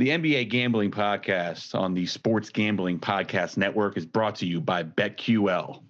[0.00, 4.82] The NBA Gambling Podcast on the Sports Gambling Podcast Network is brought to you by
[4.82, 5.82] BetQL.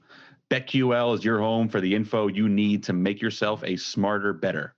[0.51, 4.75] BetQL is your home for the info you need to make yourself a smarter, better.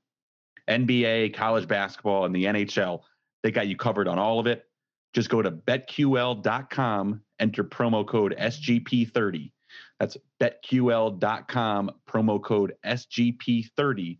[0.68, 3.00] NBA, college basketball, and the NHL,
[3.42, 4.66] they got you covered on all of it.
[5.14, 9.50] Just go to betql.com, enter promo code SGP30.
[9.98, 14.18] That's betql.com, promo code SGP30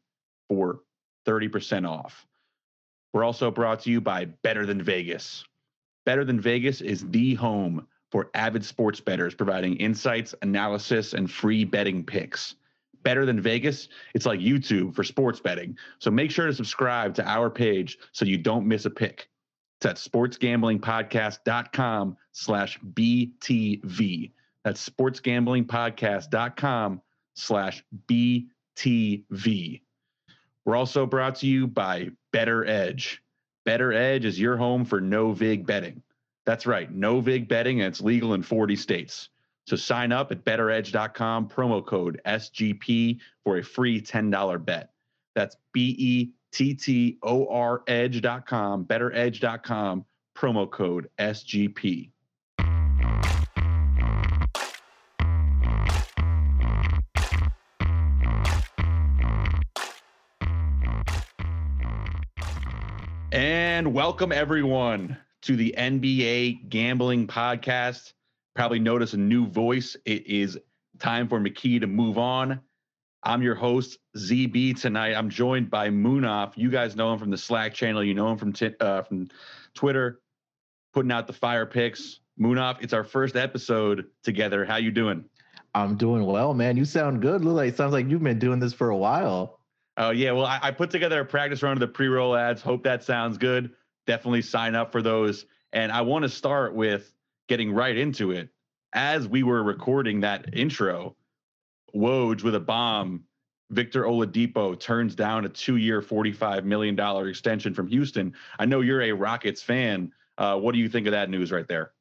[0.48, 0.80] for
[1.26, 2.26] 30% off.
[3.12, 5.44] We're also brought to you by Better Than Vegas.
[6.06, 11.64] Better Than Vegas is the home for avid sports bettors, providing insights, analysis, and free
[11.64, 12.56] betting picks.
[13.02, 15.76] Better Than Vegas, it's like YouTube for sports betting.
[15.98, 19.28] So make sure to subscribe to our page so you don't miss a pick.
[19.78, 24.30] It's at sportsgamblingpodcast.com slash BTV.
[24.64, 27.02] That's sportsgamblingpodcast.com
[27.34, 29.80] slash BTV.
[30.64, 33.18] We're also brought to you by BettorEdge.
[33.64, 36.02] Better Edge is your home for no vig betting.
[36.44, 39.28] That's right, no vig betting, and it's legal in 40 states.
[39.66, 44.90] So sign up at bettoredge.com, promo code SGP for a free $10 bet.
[45.34, 50.04] That's B E T T O R edge.com, bettoredge.com,
[50.36, 52.11] promo code SGP.
[63.82, 68.12] And welcome everyone to the NBA Gambling Podcast.
[68.54, 69.96] Probably notice a new voice.
[70.04, 70.56] It is
[71.00, 72.60] time for McKee to move on.
[73.24, 75.14] I'm your host, ZB tonight.
[75.14, 76.52] I'm joined by Munaf.
[76.54, 78.04] You guys know him from the Slack channel.
[78.04, 79.26] You know him from t- uh, from
[79.74, 80.20] Twitter,
[80.94, 82.20] putting out the fire picks.
[82.40, 84.64] Munaf, it's our first episode together.
[84.64, 85.24] How you doing?
[85.74, 86.76] I'm doing well, man.
[86.76, 87.44] You sound good.
[87.44, 89.58] Look like sounds like you've been doing this for a while.
[89.96, 92.62] Oh yeah, well I, I, put together a practice run of the pre-roll ads.
[92.62, 93.70] Hope that sounds good.
[94.06, 95.44] Definitely sign up for those.
[95.72, 97.12] And I want to start with
[97.48, 98.48] getting right into it.
[98.94, 101.16] As we were recording that intro,
[101.94, 103.24] Woj with a bomb.
[103.70, 108.34] Victor Oladipo turns down a two-year, forty-five million dollar extension from Houston.
[108.58, 110.12] I know you're a Rockets fan.
[110.36, 111.92] Uh, what do you think of that news right there?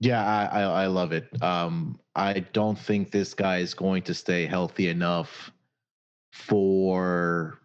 [0.00, 1.40] Yeah, I, I, I love it.
[1.40, 5.52] Um, I don't think this guy is going to stay healthy enough
[6.34, 7.60] for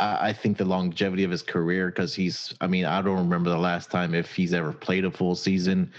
[0.00, 3.58] I think the longevity of his career because he's I mean I don't remember the
[3.58, 5.92] last time if he's ever played a full season.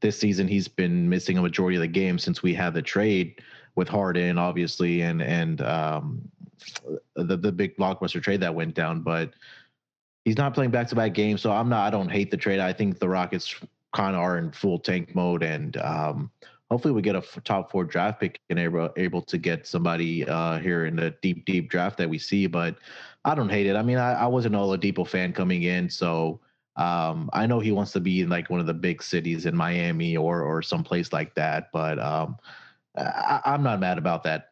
[0.00, 3.42] This season he's been missing a majority of the game since we had the trade
[3.74, 6.30] with Harden obviously and and um,
[7.16, 9.32] the the big blockbuster trade that went down but
[10.24, 12.60] he's not playing back to back games so I'm not I don't hate the trade.
[12.60, 13.52] I think the Rockets
[13.94, 16.30] kind of are in full tank mode and um,
[16.70, 20.58] hopefully we get a top four draft pick and able able to get somebody uh,
[20.58, 22.46] here in the deep deep draft that we see.
[22.46, 22.76] But
[23.24, 23.76] I don't hate it.
[23.76, 26.40] I mean, I, I was an Oladipo fan coming in, so
[26.76, 29.56] um, I know he wants to be in like one of the big cities in
[29.56, 31.70] Miami or or someplace like that.
[31.72, 32.36] But um,
[32.96, 34.50] I, I'm not mad about that.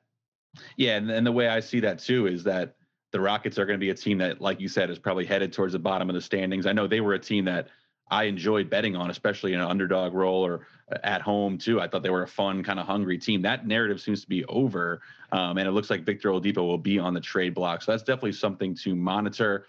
[0.77, 2.77] Yeah, and, and the way I see that too is that
[3.11, 5.53] the Rockets are going to be a team that, like you said, is probably headed
[5.53, 6.67] towards the bottom of the standings.
[6.67, 7.69] I know they were a team that
[8.11, 11.81] I enjoyed betting on, especially in an underdog role or uh, at home too.
[11.81, 13.43] I thought they were a fun, kind of hungry team.
[13.43, 15.01] That narrative seems to be over,
[15.33, 17.83] um, and it looks like Victor Oladipo will be on the trade block.
[17.83, 19.67] So that's definitely something to monitor.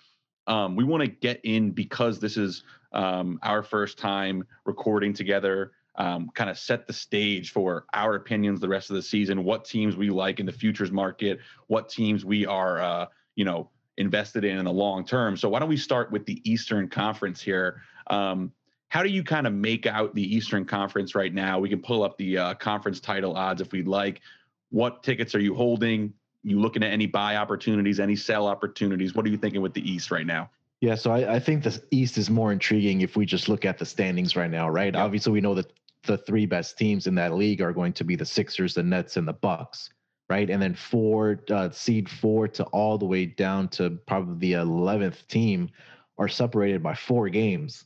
[0.47, 5.72] Um, we want to get in because this is um, our first time recording together.
[5.97, 9.46] Um, kind of set the stage for our opinions the rest of the season.
[9.46, 11.40] What teams we like in the futures market.
[11.67, 15.38] What teams we are, uh, you know, invested in in the long term.
[15.38, 17.81] So why don't we start with the Eastern Conference here?
[18.07, 18.51] Um,
[18.89, 21.59] how do you kind of make out the Eastern Conference right now?
[21.59, 24.21] We can pull up the uh, conference title odds if we'd like.
[24.69, 26.13] What tickets are you holding?
[26.43, 29.16] You looking at any buy opportunities, any sell opportunities?
[29.16, 30.49] What are you thinking with the East right now?
[30.81, 33.77] Yeah, so I, I think the East is more intriguing if we just look at
[33.77, 34.93] the standings right now, right?
[34.93, 35.03] Yep.
[35.03, 35.73] Obviously, we know that
[36.05, 39.17] the three best teams in that league are going to be the Sixers, the Nets,
[39.17, 39.89] and the Bucks,
[40.29, 40.49] right?
[40.49, 45.27] And then four uh, seed four to all the way down to probably the eleventh
[45.27, 45.69] team
[46.17, 47.85] are separated by four games.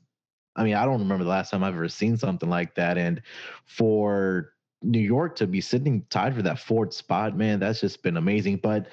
[0.59, 2.97] I mean, I don't remember the last time I've ever seen something like that.
[2.97, 3.21] And
[3.65, 4.53] for
[4.83, 8.57] New York to be sitting tied for that fourth spot, man, that's just been amazing.
[8.57, 8.87] But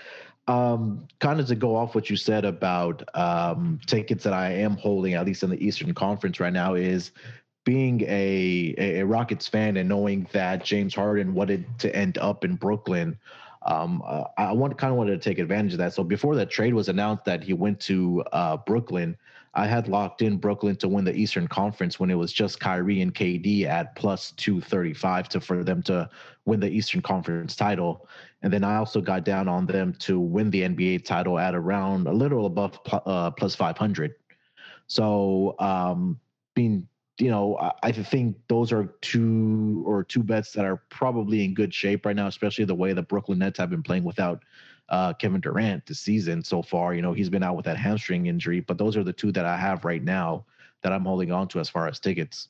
[0.47, 4.77] um, kind of to go off what you said about um, tickets that I am
[4.77, 7.11] holding, at least in the Eastern Conference right now, is
[7.65, 12.55] being a, a Rockets fan and knowing that James Harden wanted to end up in
[12.55, 13.19] Brooklyn.
[13.67, 15.93] Um, uh, I want kind of wanted to take advantage of that.
[15.93, 19.17] So before that trade was announced that he went to uh, Brooklyn,
[19.55, 23.01] I had locked in Brooklyn to win the Eastern Conference when it was just Kyrie
[23.01, 26.09] and KD at plus 235 to for them to
[26.45, 28.07] win the Eastern Conference title.
[28.43, 32.07] And then I also got down on them to win the NBA title at around
[32.07, 34.15] a little above uh, plus 500.
[34.89, 36.21] So, um,
[36.55, 36.87] being
[37.19, 41.55] you know, I, I think those are two or two bets that are probably in
[41.55, 44.43] good shape right now, especially the way the Brooklyn Nets have been playing without
[44.89, 46.95] uh, Kevin Durant this season so far.
[46.95, 49.47] You know, he's been out with that hamstring injury, but those are the two that
[49.47, 50.45] I have right now
[50.83, 52.49] that I'm holding on to as far as tickets.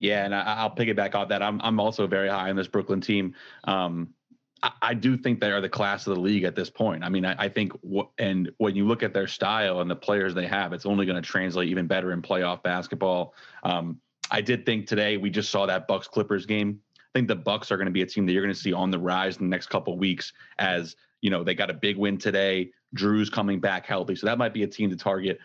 [0.00, 1.42] Yeah, and I, will piggyback off that.
[1.42, 3.34] I'm I'm also very high on this Brooklyn team.
[3.64, 4.14] Um,
[4.62, 7.04] I, do think they are the class of the league at this point.
[7.04, 9.96] I mean, I, I think what and when you look at their style and the
[9.96, 13.34] players they have, it's only going to translate even better in playoff basketball.
[13.62, 14.00] Um,
[14.30, 16.80] I did think today we just saw that Bucks Clippers game.
[16.96, 18.72] I think the Bucks are going to be a team that you're going to see
[18.72, 21.96] on the rise in the next couple weeks as you know they got a big
[21.96, 22.70] win today.
[22.94, 25.38] Jrue's coming back healthy, so that might be a team to target.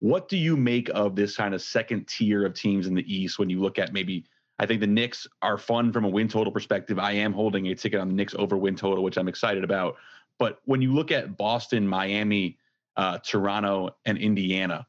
[0.00, 3.38] What do you make of this kind of second tier of teams in the East
[3.38, 4.24] when you look at maybe?
[4.60, 6.98] I think the Knicks are fun from a win total perspective.
[6.98, 9.96] I am holding a ticket on the Knicks over win total, which I'm excited about.
[10.38, 12.58] But when you look at Boston, Miami,
[12.94, 14.86] uh, Toronto, and Indiana,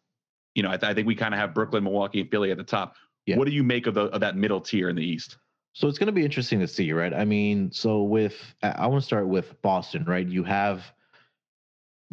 [0.56, 2.57] you know, I, th- I think we kind of have Brooklyn, Milwaukee, and Philly at
[2.57, 2.97] the top.
[3.25, 3.38] Yeah.
[3.38, 5.38] What do you make of, the, of that middle tier in the East?
[5.71, 7.13] So it's going to be interesting to see, right?
[7.13, 10.27] I mean, so with I want to start with Boston, right?
[10.27, 10.83] You have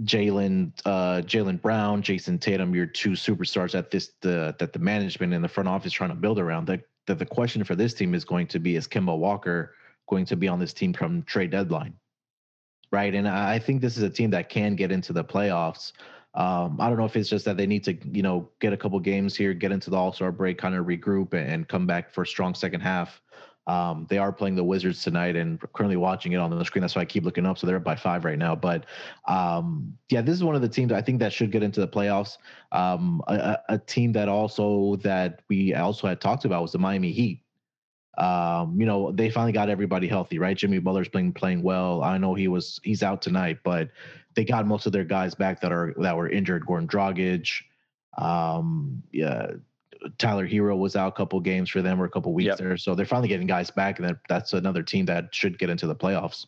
[0.04, 5.34] Jalen, uh, Jaylen Brown, Jayson Tatum, your two superstars at this the that the management
[5.34, 6.68] and the front office trying to build around.
[6.68, 9.74] The, the the question for this team is going to be: Is Kemba Walker
[10.08, 11.94] going to be on this team from trade deadline?
[12.92, 15.92] Right, and I think this is a team that can get into the playoffs.
[16.34, 18.76] Um, I don't know if it's just that they need to, you know, get a
[18.76, 22.14] couple games here, get into the All Star break, kind of regroup, and come back
[22.14, 23.20] for a strong second half.
[23.68, 26.80] Um, they are playing the Wizards tonight and currently watching it on the screen.
[26.80, 27.58] That's why I keep looking up.
[27.58, 28.56] So they're up by five right now.
[28.56, 28.86] But
[29.26, 31.86] um, yeah, this is one of the teams I think that should get into the
[31.86, 32.38] playoffs.
[32.72, 37.12] Um, a, a, team that also that we also had talked about was the Miami
[37.12, 37.42] Heat.
[38.16, 40.56] Um, you know, they finally got everybody healthy, right?
[40.56, 42.02] Jimmy Butler's playing playing well.
[42.02, 43.90] I know he was he's out tonight, but
[44.34, 46.64] they got most of their guys back that are that were injured.
[46.64, 47.50] Goran Dragic,
[48.16, 49.52] um, yeah,
[50.18, 52.58] Tyler Herro was out a couple games for them or a couple weeks yep.
[52.58, 52.76] there.
[52.76, 55.96] So they're finally getting guys back, and that's another team that should get into the
[55.96, 56.46] playoffs.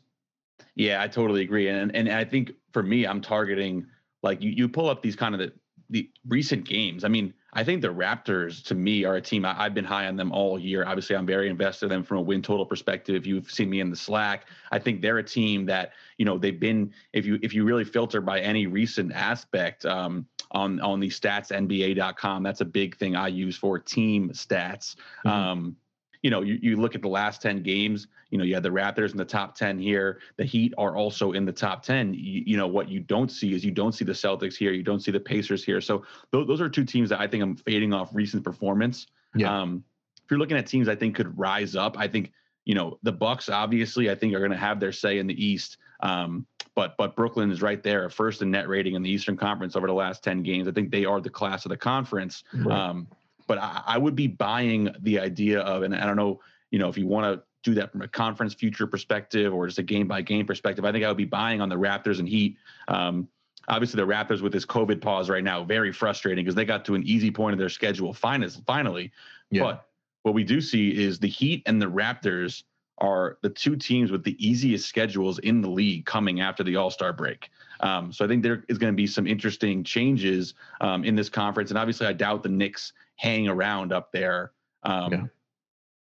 [0.75, 1.69] Yeah, I totally agree.
[1.69, 3.87] And and I think for me, I'm targeting
[4.23, 5.53] like you, you pull up these kind of the,
[5.91, 7.05] the recent games.
[7.05, 10.07] I mean, I think the Raptors to me are a team I, have been high
[10.07, 10.85] on them all year.
[10.87, 13.17] Obviously, I'm very invested in them from a win total perspective.
[13.17, 16.39] If you've seen me in the Slack, I think they're a team that you know
[16.39, 16.93] they've been.
[17.13, 21.53] If you if you really filter by any recent aspect, um, on on the stats
[21.53, 25.29] nba.com that's a big thing i use for team stats mm-hmm.
[25.29, 25.77] um
[26.23, 28.69] you know you, you look at the last 10 games you know you had the
[28.69, 32.43] raptors in the top 10 here the heat are also in the top 10 you,
[32.47, 35.01] you know what you don't see is you don't see the celtics here you don't
[35.01, 37.93] see the pacers here so those, those are two teams that i think i'm fading
[37.93, 39.61] off recent performance yeah.
[39.61, 39.83] um
[40.17, 42.33] if you're looking at teams i think could rise up i think
[42.65, 45.45] you know the bucks obviously i think are going to have their say in the
[45.45, 46.47] east um
[46.77, 49.87] but but Brooklyn is right there, first in net rating in the Eastern Conference over
[49.87, 50.69] the last ten games.
[50.69, 52.45] I think they are the class of the conference.
[52.55, 52.75] Right.
[52.75, 53.09] Um,
[53.51, 56.39] but I, I, would be buying the idea of, and I don't know,
[56.71, 59.81] you know, if you want to do that from a conference future perspective or just
[59.81, 62.29] a game by game perspective, I think I would be buying on the Raptors and
[62.29, 62.59] Heat.
[62.87, 63.27] Um,
[63.67, 66.95] obviously, the Raptors with this COVID pause right now, very frustrating because they got to
[66.95, 69.11] an easy point of their schedule finest, finally.
[69.51, 69.63] Yeah.
[69.63, 69.87] But
[70.23, 72.63] what we do see is the Heat and the Raptors
[72.99, 76.91] are the two teams with the easiest schedules in the league coming after the All
[76.91, 77.51] Star break.
[77.81, 81.29] Um, so I think there is going to be some interesting changes um, in this
[81.29, 84.53] conference, and obviously I doubt the Knicks hang around up there.
[84.83, 85.27] Um, yeah.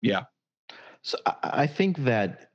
[0.01, 0.24] yeah.
[1.01, 2.51] So I think that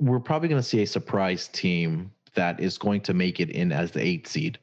[0.00, 3.70] we're probably going to see a surprise team that is going to make it in
[3.70, 4.58] as the eight seed,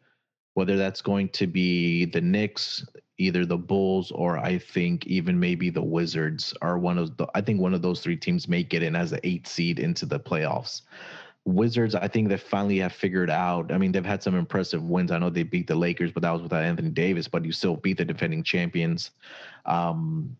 [0.56, 2.86] whether that's going to be the Knicks,
[3.18, 7.40] either the Bulls or I think even maybe the Wizards are one of the I
[7.40, 10.20] think one of those three teams make it in as the eight seed into the
[10.20, 10.82] playoffs.
[11.46, 13.72] Wizards, I think they finally have figured out.
[13.72, 15.12] I mean, they've had some impressive wins.
[15.12, 17.76] I know they beat the Lakers, but that was without Anthony Davis, but you still
[17.76, 19.12] beat the defending champions.
[19.66, 20.38] Um,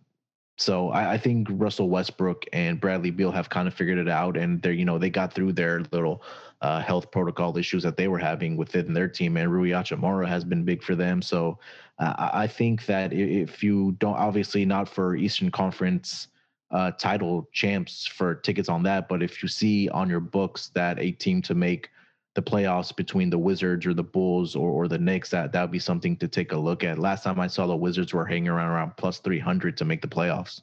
[0.58, 4.36] so I, I, think Russell Westbrook and Bradley Beal have kind of figured it out,
[4.36, 6.22] and they're you know they got through their little
[6.62, 10.44] uh, health protocol issues that they were having within their team, and Rui Hachimura has
[10.44, 11.22] been big for them.
[11.22, 11.60] So
[11.98, 16.28] uh, I think that if you don't, obviously not for Eastern Conference
[16.72, 21.00] uh, title champs for tickets on that, but if you see on your books that
[21.00, 21.90] a team to make
[22.36, 25.72] the playoffs between the Wizards or the Bulls or, or the Knicks, that that would
[25.72, 27.00] be something to take a look at.
[27.00, 30.08] Last time I saw the Wizards were hanging around around plus 300 to make the
[30.08, 30.62] playoffs.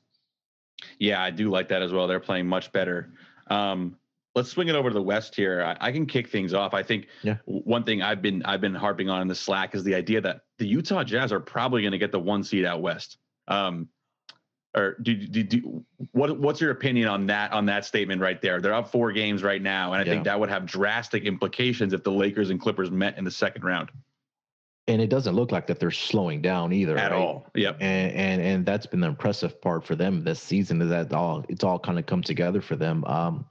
[0.99, 2.07] Yeah, I do like that as well.
[2.07, 3.13] They're playing much better.
[3.49, 3.97] Um,
[4.35, 5.63] let's swing it over to the West here.
[5.63, 6.75] I, I can kick things off.
[6.75, 7.39] I think yeah.
[7.47, 10.43] one thing I've been I've been harping on in the Slack is the idea that
[10.59, 13.19] the Utah Jazz are probably going to get the one seed out west.
[13.49, 13.89] Um,
[14.77, 18.61] or do, do, do what what's your opinion on that on that statement right there?
[18.61, 20.13] They're up four games right now, and I yeah.
[20.13, 23.65] think that would have drastic implications if the Lakers and Clippers met in the second
[23.65, 23.91] round.
[24.89, 27.19] and it doesn't look like that they're slowing down either at right?
[27.21, 27.47] all.
[27.55, 27.79] Yep.
[27.81, 31.45] And, and and that's been the impressive part for them this season is that all
[31.49, 33.05] it's all kind of come together for them.
[33.05, 33.47] Um,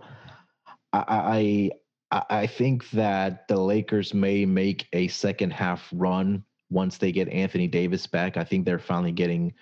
[0.93, 1.71] I
[2.11, 7.27] I I think that the Lakers may make a second half run once they get
[7.29, 8.37] Anthony Davis back.
[8.37, 9.53] I think they're finally getting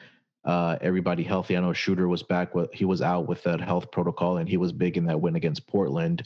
[0.46, 1.56] uh, everybody healthy.
[1.56, 2.52] I know Schroeder was back.
[2.74, 5.68] He was out with that health protocol, and he was big in that win against
[5.68, 6.24] Portland.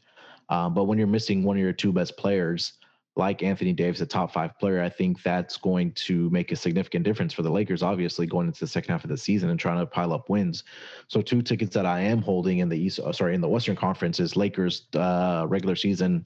[0.50, 2.74] Um, but when you're missing one of your two best players,
[3.16, 7.04] like Anthony Davis, a top five player, I think that's going to make a significant
[7.04, 9.80] difference for the Lakers, obviously, going into the second half of the season and trying
[9.80, 10.64] to pile up wins.
[11.08, 13.76] So, two tickets that I am holding in the East, uh, sorry, in the Western
[13.76, 16.26] Conference is Lakers uh, regular season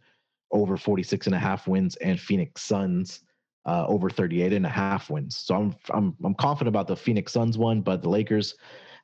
[0.51, 3.21] over 46 and a half wins and Phoenix Suns
[3.65, 5.37] uh, over 38 and a half wins.
[5.37, 8.55] So I'm I'm I'm confident about the Phoenix Suns one, but the Lakers,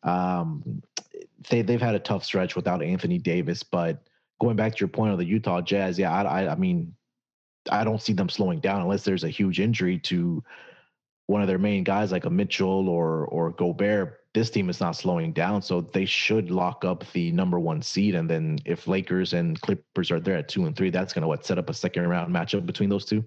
[0.03, 0.81] um,
[1.49, 3.63] they they've had a tough stretch without Anthony Davis.
[3.63, 4.07] But
[4.41, 6.93] going back to your point of the Utah Jazz, yeah, I I, I mean,
[7.71, 10.43] I don't see them slowing down unless there's a huge injury to
[11.27, 14.21] one of their main guys like a Mitchell or or Gobert.
[14.33, 18.13] This team is not slowing down, so they should lock up the number one seed.
[18.13, 21.27] And then if Lakers and Clippers are there at two and three, that's going to
[21.27, 23.25] what set up a second round matchup between those two.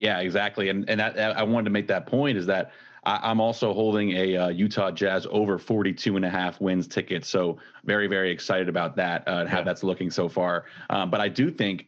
[0.00, 0.70] Yeah, exactly.
[0.70, 2.72] And and that, I wanted to make that point is that
[3.04, 7.24] I, am also holding a uh, Utah Jazz over 42 and a half wins ticket.
[7.24, 9.64] So very, very excited about that uh, and how yeah.
[9.64, 10.66] that's looking so far.
[10.90, 11.82] Um, but I do think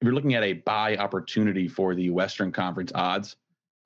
[0.00, 3.36] if you're looking at a buy opportunity for the Western Conference odds,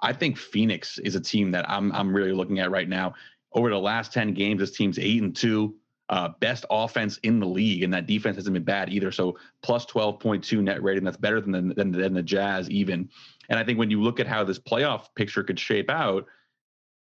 [0.01, 3.15] I think Phoenix is a team that I'm I'm really looking at right now.
[3.53, 5.77] Over the last 10 games, this team's eight and two.
[6.09, 9.11] Uh, best offense in the league, and that defense hasn't been bad either.
[9.11, 13.09] So plus 12.2 net rating, that's better than the, than, than the Jazz even.
[13.53, 16.25] And I think when you look at how this playoff picture could shape out,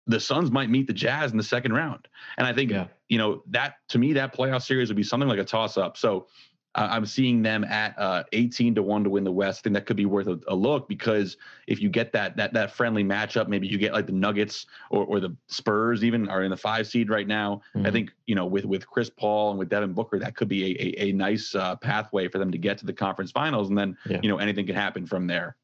[0.06, 2.08] the Suns might meet the Jazz in the second round.
[2.38, 2.86] And I think, yeah.
[3.10, 5.98] you know, that to me, that playoff series would be something like a toss up.
[5.98, 6.28] So
[6.76, 9.62] uh, I'm seeing them at uh, 18 to 1 to win the West.
[9.62, 12.54] I think that could be worth a, a, look because if you get that that
[12.54, 16.44] that friendly matchup, maybe you get like the Nuggets or, or the Spurs even are
[16.44, 17.64] in the five seed right now.
[17.76, 17.88] Mm-hmm.
[17.88, 20.66] I think, you know, with with Chris Paul and with Devin Booker, that could be
[20.66, 23.70] a, a, a nice uh, pathway for them to get to the conference finals.
[23.70, 24.20] And then, yeah.
[24.22, 25.56] you know, anything can happen from there.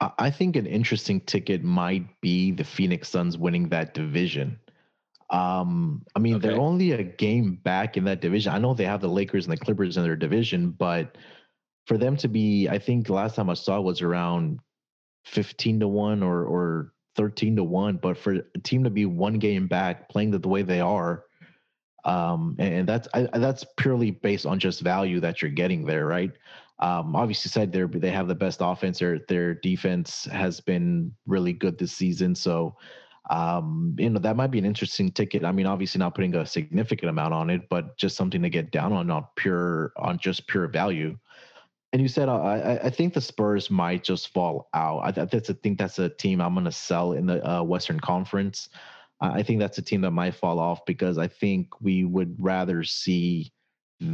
[0.00, 4.58] I think an interesting ticket might be the Phoenix Suns winning that division.
[5.28, 6.48] Um, I mean, okay.
[6.48, 8.52] they're only a game back in that division.
[8.52, 11.16] I know they have the Lakers and the Clippers in their division, but
[11.86, 14.60] for them to be, I think last time I saw was around
[15.26, 17.98] 15 to 1 or or 13 to 1.
[17.98, 21.24] But for a team to be one game back playing the, the way they are,
[22.04, 26.32] um, and that's I, that's purely based on just value that you're getting there, right?
[26.80, 28.98] Um, obviously, said they they have the best offense.
[28.98, 32.34] Their their defense has been really good this season.
[32.34, 32.76] So,
[33.28, 35.44] um, you know that might be an interesting ticket.
[35.44, 38.70] I mean, obviously not putting a significant amount on it, but just something to get
[38.70, 41.18] down on on pure on just pure value.
[41.92, 45.00] And you said uh, I, I think the Spurs might just fall out.
[45.00, 48.00] I, that's I think that's a team I'm going to sell in the uh, Western
[48.00, 48.70] Conference.
[49.20, 52.84] I think that's a team that might fall off because I think we would rather
[52.84, 53.52] see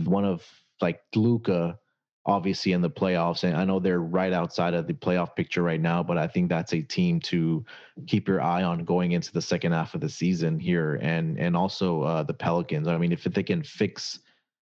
[0.04, 0.44] one of
[0.80, 1.78] like Luka
[2.26, 3.44] obviously in the playoffs.
[3.44, 6.48] And I know they're right outside of the playoff picture right now, but I think
[6.48, 7.64] that's a team to
[8.06, 10.96] keep your eye on going into the second half of the season here.
[10.96, 12.88] And and also uh, the Pelicans.
[12.88, 14.18] I mean, if they can fix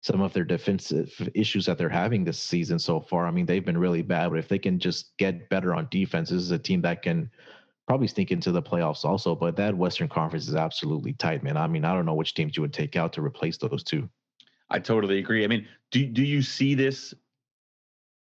[0.02, 3.64] some of their defensive issues that they're having this season so far, I mean, they've
[3.64, 4.32] been really bad.
[4.32, 7.30] But if they can just get better on defense, this is a team that can
[7.88, 9.36] probably sneak into the playoffs also.
[9.36, 11.56] But that Western Conference is absolutely tight, man.
[11.56, 14.10] I mean, I don't know which teams you would take out to replace those two.
[14.72, 15.44] I totally agree.
[15.44, 17.14] I mean, do do you see this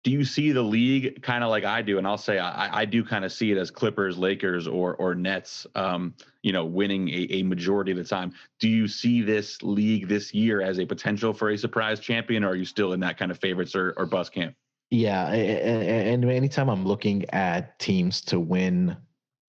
[0.03, 1.99] do you see the league kind of like I do?
[1.99, 5.15] And I'll say I, I do kind of see it as Clippers, Lakers, or or
[5.15, 8.33] Nets, um, you know, winning a, a majority of the time.
[8.61, 12.51] Do you see this league this year as a potential for a surprise champion, or
[12.51, 14.55] are you still in that kind of favorites or, or bust camp?
[14.91, 18.97] Yeah, and, and anytime I'm looking at teams to win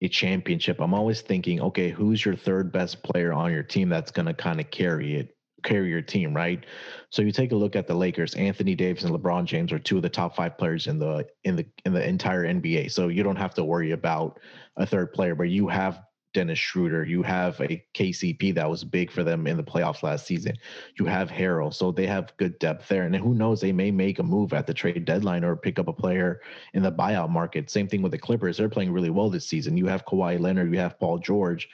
[0.00, 4.10] a championship, I'm always thinking, okay, who's your third best player on your team that's
[4.10, 6.64] going to kind of carry it carry your team, right?
[7.10, 8.34] So you take a look at the Lakers.
[8.34, 11.56] Anthony Davis and LeBron James are two of the top five players in the in
[11.56, 12.90] the in the entire NBA.
[12.90, 14.40] So you don't have to worry about
[14.76, 16.02] a third player, but you have
[16.34, 20.26] Dennis Schroeder, you have a KCP that was big for them in the playoffs last
[20.26, 20.56] season.
[20.98, 23.04] You have Harrell, so they have good depth there.
[23.04, 25.88] And who knows, they may make a move at the trade deadline or pick up
[25.88, 26.42] a player
[26.74, 27.70] in the buyout market.
[27.70, 29.76] Same thing with the Clippers; they're playing really well this season.
[29.76, 31.68] You have Kawhi Leonard, you have Paul George.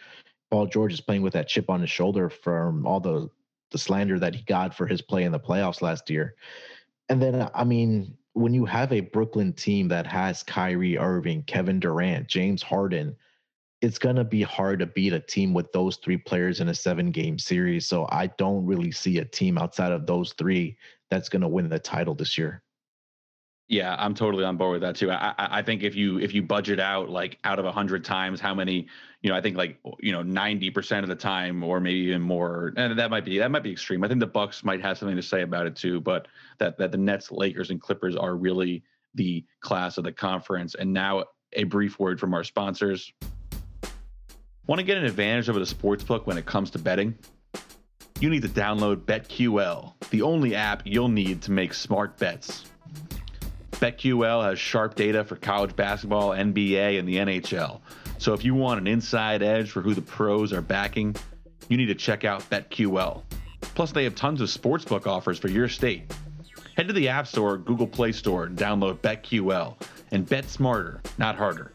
[0.50, 3.28] Paul George is playing with that chip on his shoulder from all the
[3.75, 6.37] the slander that he got for his play in the playoffs last year.
[7.09, 11.81] And then, I mean, when you have a Brooklyn team that has Kyrie Irving, Kevin
[11.81, 13.16] Durant, James Harden,
[13.83, 16.75] it's going to be hard to beat a team with those three players in a
[16.75, 17.87] seven game series.
[17.87, 20.78] So I don't really see a team outside of those three
[21.11, 22.62] that's going to win the title this year.
[23.68, 25.11] Yeah, I'm totally on board with that too.
[25.11, 28.38] I, I think if you if you budget out like out of a hundred times
[28.38, 28.88] how many,
[29.23, 32.21] you know, I think like you know ninety percent of the time or maybe even
[32.21, 34.04] more, and that might be that might be extreme.
[34.04, 36.28] I think the Bucks might have something to say about it too, but
[36.59, 38.83] that that the Nets, Lakers, and Clippers are really
[39.14, 40.75] the class of the conference.
[40.75, 43.12] And now a brief word from our sponsors.
[44.66, 47.16] Want to get an advantage over the sports book when it comes to betting?
[48.21, 52.64] You need to download BetQL, the only app you'll need to make smart bets.
[53.84, 57.82] BetQL has sharp data for college basketball, NBA, and the NHL.
[58.16, 61.14] So if you want an inside edge for who the pros are backing,
[61.68, 63.20] you need to check out BetQL.
[63.60, 66.10] Plus, they have tons of sportsbook offers for your state.
[66.78, 69.76] Head to the App Store or Google Play Store and download BetQL
[70.12, 71.72] and bet smarter, not harder.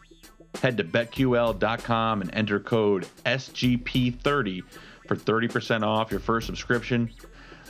[0.60, 4.62] Head to betql.com and enter code SGP30
[5.06, 7.08] for 30% off your first subscription.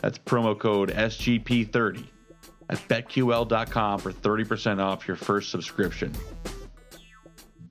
[0.01, 2.07] That's promo code SGP30
[2.71, 6.13] at betql.com for 30% off your first subscription.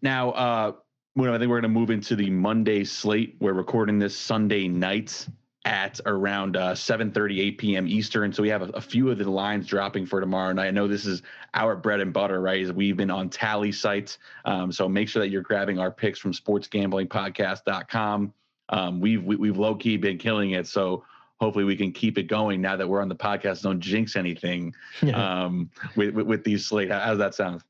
[0.01, 0.74] Now, uh,
[1.18, 3.36] I think we're going to move into the Monday slate.
[3.39, 5.27] We're recording this Sunday night
[5.65, 7.88] at around uh, 7:30, 8 p.m.
[7.88, 8.32] Eastern.
[8.32, 10.68] So we have a, a, few of the lines dropping for tomorrow night.
[10.68, 11.22] I know this is
[11.53, 12.74] our bread and butter, right?
[12.74, 14.18] We've been on Tallysight.
[14.46, 18.34] Um, so make sure that you're grabbing our picks from sportsgamblingpodcast.com.
[18.70, 20.68] Um, we've we, have we have low key been killing it.
[20.68, 21.03] So
[21.39, 23.62] hopefully we can keep it going now that we're on the podcast.
[23.62, 25.43] Don't jinx anything yeah.
[25.43, 26.91] um, with, with, with these slate.
[26.91, 27.63] How, does that sound?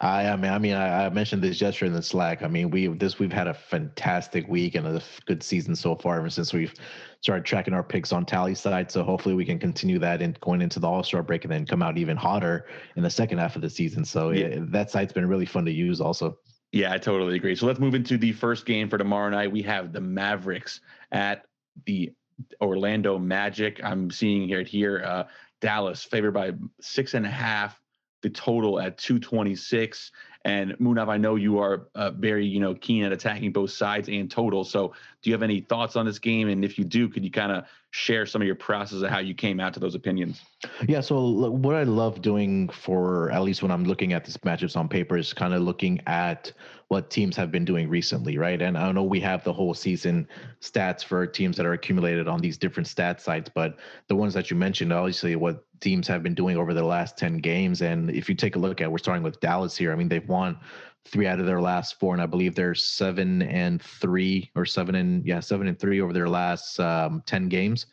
[0.00, 2.44] I, I mean, I mean, I, I, mentioned this yesterday in the Slack.
[2.44, 6.18] I mean, we this we've had a fantastic week and a good season so far.
[6.18, 6.72] Ever since we've
[7.20, 10.78] started tracking our picks on Tallysight, so hopefully we can continue that and going into
[10.78, 13.62] the All Star break and then come out even hotter in the second half of
[13.62, 14.04] the season.
[14.04, 14.46] So yeah.
[14.46, 16.38] it, that site's been really fun to use, also.
[16.70, 17.56] Yeah, I totally agree.
[17.56, 19.50] So let's move into the first game for tomorrow night.
[19.50, 21.44] We have the Mavericks at
[21.86, 22.12] the
[22.60, 23.80] Orlando Magic.
[23.82, 25.24] I'm seeing here here uh,
[25.60, 27.80] Dallas favored by six and a half.
[28.22, 30.10] The total at 226.
[30.48, 34.08] And Munaf, I know you are uh, very, you know, keen at attacking both sides
[34.08, 34.64] and total.
[34.64, 36.48] So, do you have any thoughts on this game?
[36.48, 39.18] And if you do, could you kind of share some of your process of how
[39.18, 40.40] you came out to those opinions?
[40.86, 41.02] Yeah.
[41.02, 44.88] So, what I love doing for at least when I'm looking at these matchups on
[44.88, 46.50] paper is kind of looking at
[46.88, 48.62] what teams have been doing recently, right?
[48.62, 50.26] And I know we have the whole season
[50.62, 54.50] stats for teams that are accumulated on these different stat sites, but the ones that
[54.50, 57.82] you mentioned, obviously, what teams have been doing over the last 10 games.
[57.82, 59.92] And if you take a look at, we're starting with Dallas here.
[59.92, 60.58] I mean, they've won
[61.04, 64.94] three out of their last four, and I believe they're seven and three or seven
[64.94, 67.86] and yeah, seven and three over their last um, 10 games.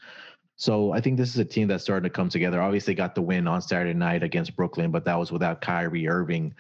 [0.57, 2.61] So I think this is a team that's starting to come together.
[2.61, 6.53] Obviously, got the win on Saturday night against Brooklyn, but that was without Kyrie Irving.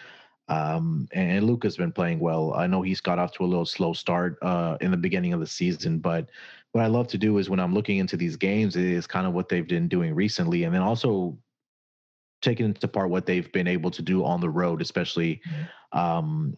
[0.47, 2.53] Um, and Luka's been playing well.
[2.53, 5.39] I know he's got off to a little slow start uh, in the beginning of
[5.39, 6.29] the season, but
[6.75, 9.31] what I love to do is when I'm looking into these games is kind of
[9.31, 11.37] what they've been doing recently, and then also
[12.41, 15.97] taking into part what they've been able to do on the road, especially mm-hmm.
[15.97, 16.53] um,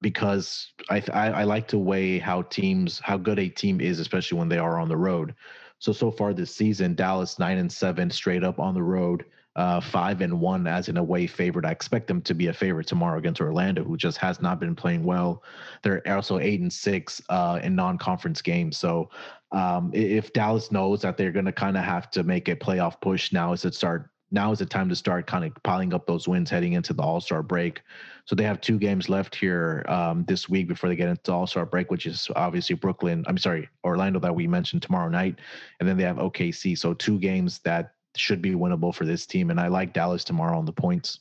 [0.00, 4.38] because I, I, I like to weigh how teams how good a team is, especially
[4.38, 5.34] when they are on the road.
[5.78, 9.80] So so far this season, Dallas nine and seven straight up on the road, uh,
[9.80, 11.64] five and one as an away favorite.
[11.64, 14.74] I expect them to be a favorite tomorrow against Orlando, who just has not been
[14.74, 15.42] playing well.
[15.82, 18.76] They're also eight and six uh, in non-conference games.
[18.76, 19.10] So
[19.52, 23.00] um, if Dallas knows that they're going to kind of have to make a playoff
[23.00, 26.06] push now, is it start now is the time to start kind of piling up
[26.06, 27.82] those wins heading into the All Star break.
[28.24, 31.46] So they have two games left here um, this week before they get into All
[31.46, 33.24] Star break, which is obviously Brooklyn.
[33.28, 35.38] I'm sorry, Orlando that we mentioned tomorrow night,
[35.78, 36.76] and then they have OKC.
[36.76, 39.50] So two games that should be winnable for this team.
[39.50, 41.20] And I like Dallas tomorrow on the points.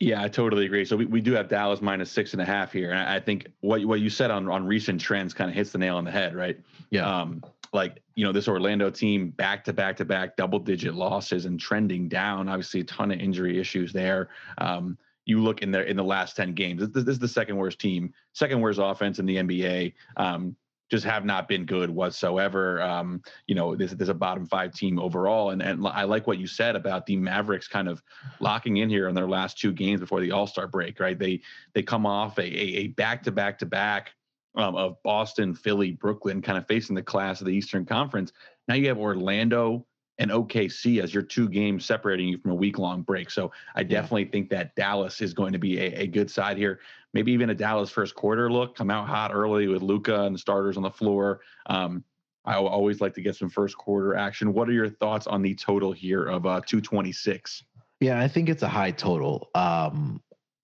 [0.00, 0.84] Yeah, I totally agree.
[0.84, 2.90] So we, we do have Dallas minus six and a half here.
[2.90, 5.78] And I think what what you said on, on recent trends kind of hits the
[5.78, 6.58] nail on the head, right?
[6.90, 7.06] Yeah.
[7.06, 11.46] Um, like, you know, this Orlando team back to back to back double digit losses
[11.46, 12.48] and trending down.
[12.48, 14.28] Obviously, a ton of injury issues there.
[14.58, 17.56] Um, you look in there in the last 10 games, this, this, is the second
[17.56, 19.92] worst team, second worst offense in the NBA.
[20.16, 20.56] Um,
[20.92, 22.82] just have not been good whatsoever.
[22.82, 25.48] Um, you know, there's, there's a bottom five team overall.
[25.48, 28.02] And, and I like what you said about the Mavericks kind of
[28.40, 31.18] locking in here in their last two games before the All Star break, right?
[31.18, 31.40] They
[31.72, 34.10] they come off a, a back to back to back
[34.54, 38.34] of Boston, Philly, Brooklyn, kind of facing the class of the Eastern Conference.
[38.68, 39.86] Now you have Orlando
[40.18, 43.30] and OKC as your two games separating you from a week long break.
[43.30, 46.80] So I definitely think that Dallas is going to be a, a good side here
[47.14, 50.38] maybe even a Dallas first quarter look, come out hot early with Luka and the
[50.38, 51.40] starters on the floor.
[51.66, 52.04] Um,
[52.44, 54.52] I always like to get some first quarter action.
[54.52, 57.62] What are your thoughts on the total here of uh, 226?
[58.00, 59.48] Yeah, I think it's a high total.
[59.54, 60.20] Um,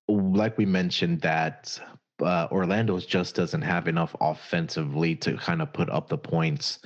[0.09, 1.79] like we mentioned, that
[2.21, 6.81] uh, Orlando's just doesn't have enough offensively to kind of put up the points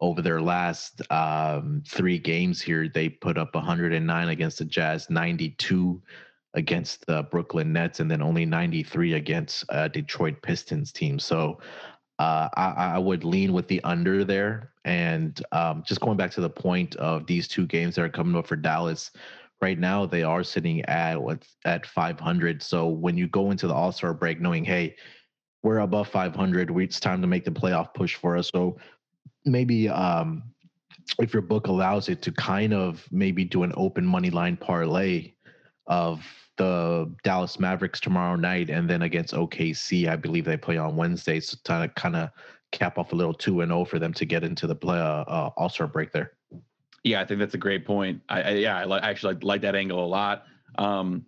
[0.00, 2.88] over their last um, three games here.
[2.88, 6.02] They put up 109 against the Jazz, 92
[6.54, 11.18] against the Brooklyn Nets, and then only 93 against uh, Detroit Pistons team.
[11.18, 11.58] So
[12.18, 14.70] uh, I, I, would lean with the under there.
[14.84, 18.36] And um, just going back to the point of these two games that are coming
[18.36, 19.10] up for Dallas,
[19.60, 21.18] right now they are sitting at
[21.64, 22.62] at 500.
[22.62, 24.94] So when you go into the All Star break, knowing hey,
[25.64, 28.48] we're above 500, it's time to make the playoff push for us.
[28.54, 28.78] So
[29.44, 30.44] maybe um,
[31.18, 35.33] if your book allows it to kind of maybe do an open money line parlay
[35.86, 36.24] of
[36.56, 41.40] the Dallas Mavericks tomorrow night, and then against OKC, I believe they play on Wednesday.
[41.40, 42.30] So to kind of
[42.72, 44.98] cap off a little two and zero oh for them to get into the play
[44.98, 46.32] uh, uh, All Star break there.
[47.02, 48.22] Yeah, I think that's a great point.
[48.28, 50.44] I, I yeah, I li- actually like that angle a lot.
[50.78, 51.24] Um,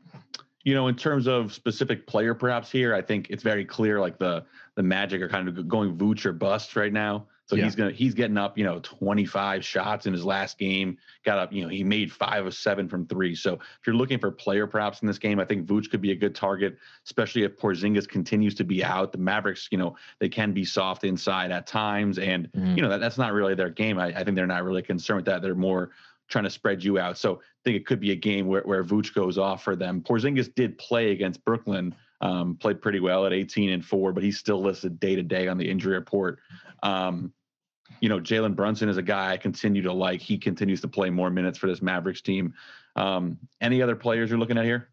[0.67, 4.01] you know, in terms of specific player, perhaps here, I think it's very clear.
[4.01, 7.29] Like the the Magic are kind of going Vooch or bust right now.
[7.45, 7.63] So yeah.
[7.63, 10.99] he's gonna he's getting up, you know, 25 shots in his last game.
[11.25, 13.37] Got up, you know, he made five of seven from three.
[13.37, 16.11] So if you're looking for player props in this game, I think Vooch could be
[16.11, 19.13] a good target, especially if Porzingis continues to be out.
[19.13, 22.75] The Mavericks, you know, they can be soft inside at times, and mm-hmm.
[22.75, 24.01] you know that, that's not really their game.
[24.01, 25.43] I, I think they're not really concerned with that.
[25.43, 25.93] They're more
[26.29, 27.19] trying to spread you out.
[27.19, 30.03] So I think it could be a game where where Vooch goes off for them.
[30.03, 31.95] Porzingis did play against Brooklyn.
[32.23, 35.49] Um, played pretty well at 18 and four, but he's still listed day to day
[35.49, 36.39] on the injury report.
[36.83, 37.33] Um,
[38.01, 40.21] you know, Jalen Brunson is a guy I continue to like.
[40.21, 42.55] He continues to play more minutes for this Mavericks team.
[42.97, 44.89] Um, any other players you're looking at here?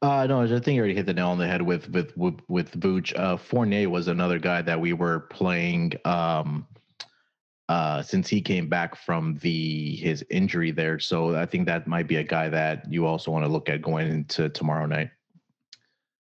[0.00, 2.40] Uh, no, I think you already hit the nail on the head with with with,
[2.48, 3.18] with Vooch.
[3.18, 6.66] Uh, Fournier was another guy that we were playing um,
[7.68, 10.98] uh, since he came back from the his injury there.
[10.98, 13.82] So I think that might be a guy that you also want to look at
[13.82, 15.10] going into tomorrow night.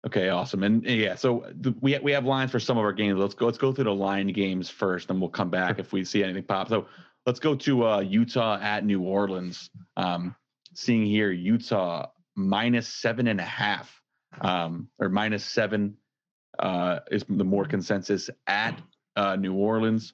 [0.07, 0.63] Okay, awesome.
[0.63, 3.19] And yeah, so the, we we have lines for some of our games.
[3.19, 3.47] Let's go.
[3.47, 6.45] Let's go through the line games first, and we'll come back if we see anything
[6.45, 6.69] pop.
[6.69, 6.87] So
[7.27, 9.69] let's go to uh, Utah at New Orleans.
[9.97, 10.37] Um,
[10.75, 14.01] seeing here, Utah minus seven and a half,
[14.41, 15.97] um, or minus seven
[16.61, 18.81] uh, is the more consensus at
[19.17, 20.13] uh, New Orleans.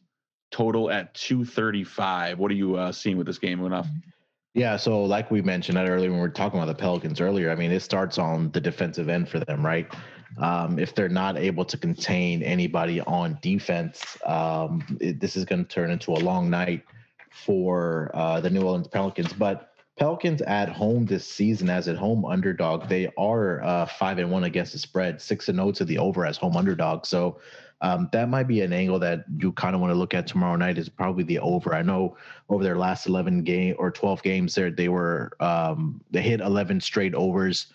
[0.53, 2.39] Total at two thirty five.
[2.39, 3.89] What are you uh, seeing with this game, Munaf?
[4.55, 7.55] Yeah, so like we mentioned earlier when we were talking about the Pelicans earlier, I
[7.55, 9.91] mean, it starts on the defensive end for them, right?
[10.37, 15.65] Um, if they're not able to contain anybody on defense, um, it, this is going
[15.65, 16.83] to turn into a long night
[17.31, 19.33] for uh, the New Orleans Pelicans.
[19.33, 24.31] But Pelicans at home this season as at home underdog, they are uh, five and
[24.31, 27.07] one against the spread, six and zero oh to the over as home underdog.
[27.07, 27.39] So
[27.83, 30.55] um, that might be an angle that you kind of want to look at tomorrow
[30.55, 31.75] night is probably the over.
[31.75, 32.17] I know
[32.49, 36.81] over their last 11 game or 12 games there, they were, um, they hit 11
[36.81, 37.67] straight overs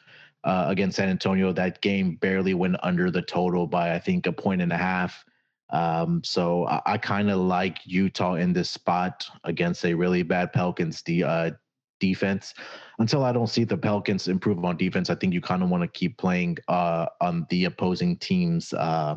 [0.46, 1.52] uh, against San Antonio.
[1.52, 5.26] That game barely went under the total by, I think, a point and a half.
[5.72, 10.54] Um, so I, I kind of like Utah in this spot against a really bad
[10.54, 11.52] Pelicans de- uh,
[12.00, 12.54] defense.
[13.00, 15.84] Until I don't see the Pelicans improve on defense, I think you kind of want
[15.84, 19.16] to keep playing uh, on the opposing team's uh,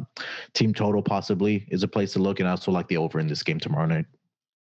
[0.53, 1.03] team total.
[1.03, 3.59] Possibly is a place to look, and I also like the over in this game
[3.59, 4.07] tomorrow night.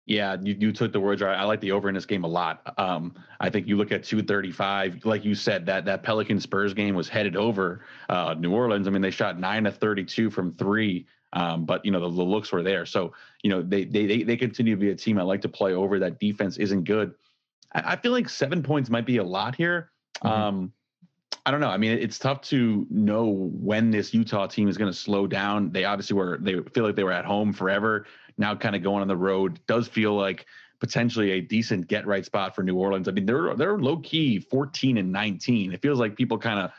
[0.06, 1.34] Yeah, you, you took the words right.
[1.34, 2.74] I like the over in this game a lot.
[2.78, 6.94] Um, I think you look at 235, like you said, that that Pelican Spurs game
[6.94, 8.86] was headed over uh, New Orleans.
[8.86, 11.06] I mean, they shot nine of 32 from three.
[11.34, 14.36] Um, but you know the, the, looks were there, so you know they, they they
[14.36, 15.98] continue to be a team I like to play over.
[15.98, 17.12] That defense isn't good.
[17.74, 19.90] I, feel like seven points might be a lot here.
[20.22, 20.28] Mm-hmm.
[20.28, 20.72] Um,
[21.46, 21.68] I don't know.
[21.68, 25.72] I mean, it's tough to know when this Utah team is going to slow down.
[25.72, 26.38] They obviously were.
[26.40, 28.06] They feel like they were at home forever.
[28.38, 30.46] Now, kind of going on the road does feel like
[30.80, 33.08] potentially a decent get right spot for New Orleans.
[33.08, 35.72] I mean, they're they're low key 14 and 19.
[35.72, 36.70] It feels like people kind of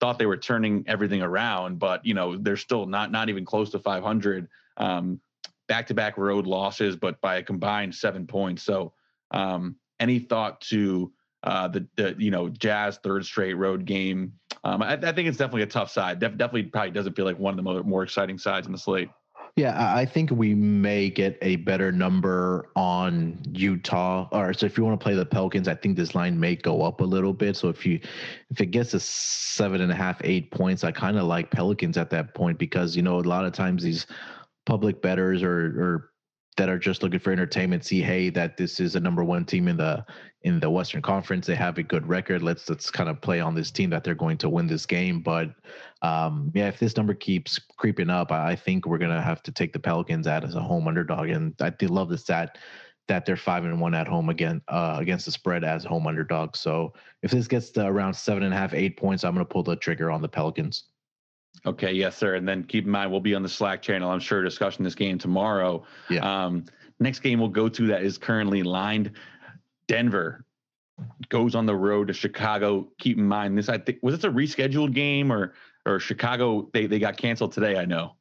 [0.00, 3.70] thought they were turning everything around, but you know they're still not not even close
[3.70, 4.48] to 500.
[4.76, 5.20] Um,
[5.68, 8.62] back-to-back road losses, but by a combined seven points.
[8.62, 8.92] So
[9.30, 11.12] um, any thought to
[11.44, 14.32] uh, the, the you know Jazz third straight road game?
[14.64, 16.18] Um, I, I, think it's definitely a tough side.
[16.18, 18.78] Def, definitely probably doesn't feel like one of the more, more exciting sides in the
[18.78, 19.08] slate.
[19.56, 24.26] Yeah, I think we may get a better number on Utah.
[24.32, 26.82] Or so if you want to play the Pelicans, I think this line may go
[26.82, 27.56] up a little bit.
[27.56, 28.00] So if you
[28.50, 31.98] if it gets to seven and a half, eight points, I kind of like Pelicans
[31.98, 34.06] at that point because you know a lot of times these
[34.64, 36.11] public betters or or
[36.56, 39.68] that are just looking for entertainment see hey that this is a number one team
[39.68, 40.04] in the
[40.42, 41.46] in the western conference.
[41.46, 42.42] They have a good record.
[42.42, 45.20] Let's let's kind of play on this team that they're going to win this game.
[45.20, 45.50] But
[46.02, 49.72] um yeah if this number keeps creeping up i think we're gonna have to take
[49.72, 51.28] the pelicans out as a home underdog.
[51.28, 52.58] And i do love the stat
[53.08, 56.56] that they're five and one at home again uh, against the spread as home underdog.
[56.56, 59.62] So if this gets to around seven and a half eight points i'm gonna pull
[59.62, 60.84] the trigger on the pelicans
[61.64, 62.34] Okay, yes, sir.
[62.34, 64.94] And then keep in mind, we'll be on the Slack channel, I'm sure, discussing this
[64.94, 65.84] game tomorrow.
[66.10, 66.46] Yeah.
[66.46, 66.64] Um,
[66.98, 69.12] next game we'll go to that is currently lined
[69.86, 70.44] Denver
[71.28, 72.88] goes on the road to Chicago.
[72.98, 73.68] Keep in mind this.
[73.68, 75.54] I think was this a rescheduled game or
[75.86, 76.68] or Chicago?
[76.72, 77.76] They they got canceled today.
[77.76, 78.14] I know.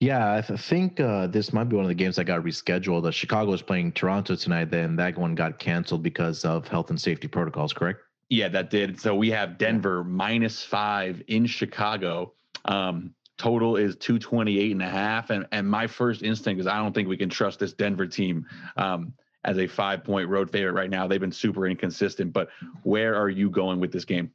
[0.00, 3.06] Yeah, I th- think uh, this might be one of the games that got rescheduled.
[3.06, 4.70] Uh, Chicago is playing Toronto tonight.
[4.70, 7.72] Then that one got canceled because of health and safety protocols.
[7.72, 8.00] Correct?
[8.28, 9.00] Yeah, that did.
[9.00, 12.32] So we have Denver minus five in Chicago.
[12.64, 15.30] Um, total is 228 and a half.
[15.30, 18.46] And, and my first instinct is I don't think we can trust this Denver team
[18.76, 19.12] um,
[19.44, 21.06] as a five point road favorite right now.
[21.06, 22.32] They've been super inconsistent.
[22.32, 22.48] But
[22.82, 24.30] where are you going with this game?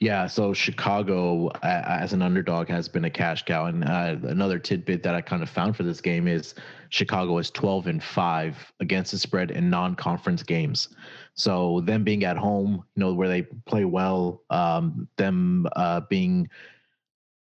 [0.00, 5.02] Yeah, so Chicago as an underdog has been a cash cow, and uh, another tidbit
[5.02, 6.54] that I kind of found for this game is
[6.90, 10.90] Chicago is 12 and five against the spread in non-conference games.
[11.34, 16.50] So them being at home, you know, where they play well, um, them uh, being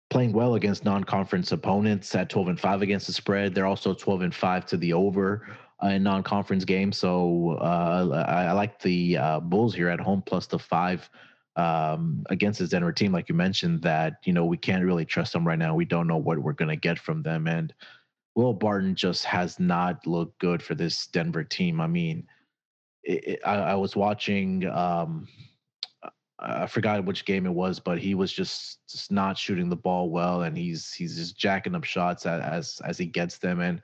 [0.08, 3.54] playing well against non-conference opponents at 12 and 5 against the spread.
[3.54, 5.46] They're also 12 and 5 to the over
[5.82, 6.96] uh, in non-conference games.
[6.96, 11.08] So uh, I, I, like the uh, bulls here at home plus the five
[11.56, 15.32] um, against this denver team like you mentioned that you know we can't really trust
[15.32, 15.74] them right now.
[15.74, 17.46] We don't know what we're going to get from them.
[17.46, 17.74] And
[18.34, 21.80] will barton just has not looked good for this denver team.
[21.80, 22.26] I mean
[23.04, 25.28] it, it, I, I, was watching um,
[26.38, 30.10] I forgot which game it was, but he was just, just not shooting the ball
[30.10, 33.60] well, and he's he's just jacking up shots as as he gets them.
[33.60, 33.80] And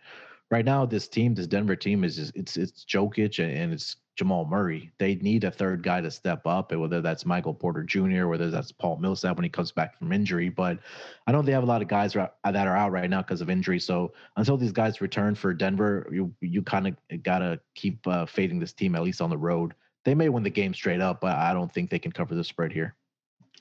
[0.51, 3.97] right now, this team, this Denver team, is just it's it's Jokic and, and it's
[4.17, 4.93] Jamal Murray.
[4.99, 8.51] They need a third guy to step up, and whether that's Michael Porter Jr., whether
[8.51, 10.51] that's Paul Millsap when he comes back from injury.
[10.51, 10.79] But
[11.27, 13.49] I know they have a lot of guys that are out right now because of
[13.49, 13.81] injury.
[13.81, 18.59] So until these guys return for Denver, you you kind of gotta keep uh, fading
[18.59, 19.73] this team at least on the road
[20.05, 22.45] they may win the game straight up, but I don't think they can cover the
[22.45, 22.95] spread here.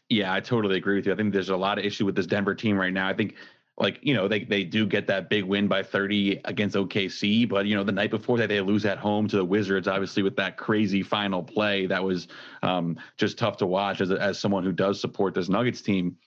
[0.09, 1.13] Yeah, I totally agree with you.
[1.13, 3.07] I think there's a lot of issue with this Denver team right now.
[3.07, 3.35] I think
[3.77, 7.65] like you know they they do get that big win by 30 against OKC, but
[7.65, 10.35] you know the night before that they lose at home to the Wizards, obviously with
[10.35, 12.27] that crazy final play that was
[12.61, 16.17] um, just tough to watch as as someone who does support this Nuggets team.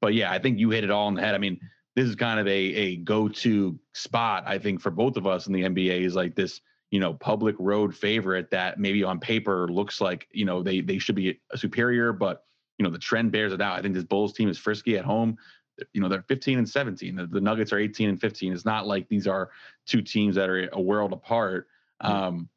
[0.00, 1.34] But yeah, I think you hit it all in the head.
[1.34, 1.60] I mean,
[1.94, 5.46] this is kind of a a go to spot I think for both of us
[5.46, 9.68] in the NBA is like this you know public road favorite that maybe on paper
[9.68, 12.44] looks like you know they they should be superior but
[12.78, 13.78] you know the trend bears it out.
[13.78, 15.36] I think this bulls team is frisky at home.
[15.92, 18.86] You know they're 15 and 17 the, the nuggets are 18 and 15 it's not
[18.86, 19.50] like these are
[19.86, 21.68] two teams that are a world apart.
[22.02, 22.12] Mm-hmm.
[22.12, 22.48] um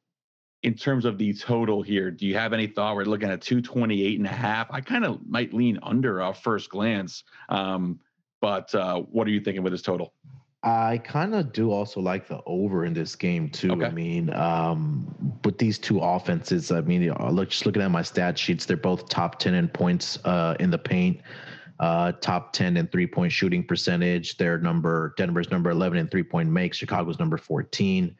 [0.64, 2.96] in terms of the total here do you have any thought?
[2.96, 4.68] We're looking at 228 and a half.
[4.72, 7.24] I kind of might lean under off first glance.
[7.50, 8.00] Um
[8.40, 10.14] but uh what are you thinking with this total
[10.64, 13.72] I kind of do also like the over in this game too.
[13.72, 13.86] Okay.
[13.86, 18.38] I mean, um, with these two offenses, I mean, look just looking at my stat
[18.38, 21.22] sheets, they're both top ten in points uh, in the paint,
[21.80, 24.38] uh, top ten in three point shooting percentage.
[24.38, 26.78] Their number Denver's number eleven in three point makes.
[26.78, 28.16] Chicago's number fourteen.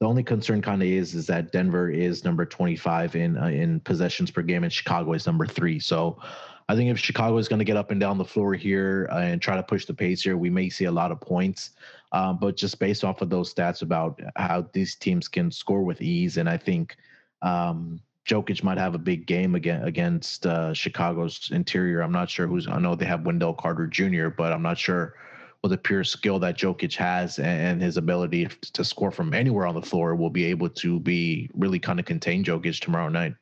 [0.00, 3.46] The only concern kind of is is that Denver is number twenty five in uh,
[3.46, 5.80] in possessions per game, and Chicago is number three.
[5.80, 6.20] So
[6.68, 9.20] I think if Chicago is going to get up and down the floor here uh,
[9.20, 11.70] and try to push the pace here, we may see a lot of points.
[12.12, 16.00] Um, but just based off of those stats about how these teams can score with
[16.00, 16.96] ease, and I think
[17.42, 22.00] um, Jokic might have a big game again against uh, Chicago's interior.
[22.00, 22.66] I'm not sure who's.
[22.68, 25.14] I know they have Wendell Carter Jr., but I'm not sure
[25.62, 29.74] with the pure skill that Jokic has and his ability to score from anywhere on
[29.74, 33.34] the floor will be able to be really kind of contain Jokic tomorrow night.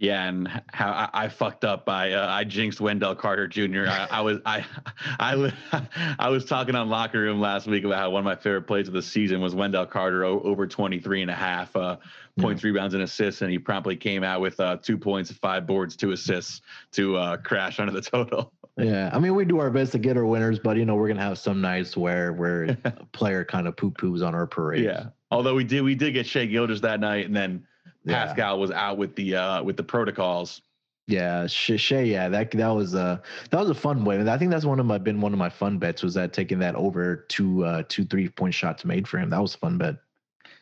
[0.00, 1.86] Yeah, and how I, I fucked up.
[1.86, 3.84] I uh, I jinxed Wendell Carter Jr.
[3.86, 4.64] I, I, was I
[5.20, 5.52] I
[6.18, 8.88] I was talking on locker room last week about how one of my favorite plays
[8.88, 11.98] of the season was Wendell Carter o- over 23 and a half uh,
[12.38, 12.68] points, yeah.
[12.68, 16.12] rebounds, and assists, and he promptly came out with uh, two points, five boards, two
[16.12, 18.54] assists to uh, crash under the total.
[18.78, 21.08] Yeah, I mean we do our best to get our winners, but you know we're
[21.08, 24.82] gonna have some nights where where a player kind of poo poos on our parade.
[24.82, 27.66] Yeah, although we did we did get Shai Gilgeous that night, and then
[28.04, 28.26] yeah.
[28.26, 30.62] Pascal was out with the uh with the protocols.
[31.06, 32.02] Yeah, Shai.
[32.02, 34.20] Yeah, that that was a that was a fun way.
[34.28, 36.60] I think that's one of my been one of my fun bets was that taking
[36.60, 39.30] that over two uh two three point shots made for him.
[39.30, 39.96] That was a fun bet.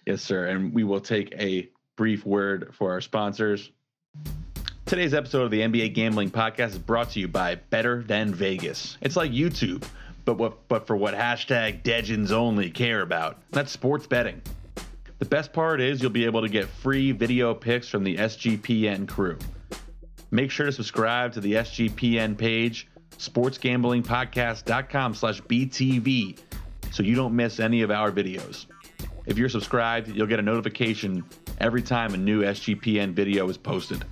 [0.07, 0.47] Yes, sir.
[0.47, 3.71] And we will take a brief word for our sponsors.
[4.87, 8.97] Today's episode of the NBA Gambling Podcast is brought to you by Better Than Vegas.
[9.03, 9.85] It's like YouTube,
[10.25, 13.37] but what but for what hashtag Degens only care about.
[13.51, 14.41] That's sports betting.
[15.19, 19.09] The best part is you'll be able to get free video picks from the SGPN
[19.09, 19.39] crew.
[20.31, 22.87] Make sure to subscribe to the SGPN page,
[23.19, 26.39] sportsgamblingpodcast.com slash BTV,
[26.93, 28.67] so you don't miss any of our videos.
[29.27, 31.25] If you're subscribed, you'll get a notification
[31.61, 34.05] every time a new SGPN video is posted.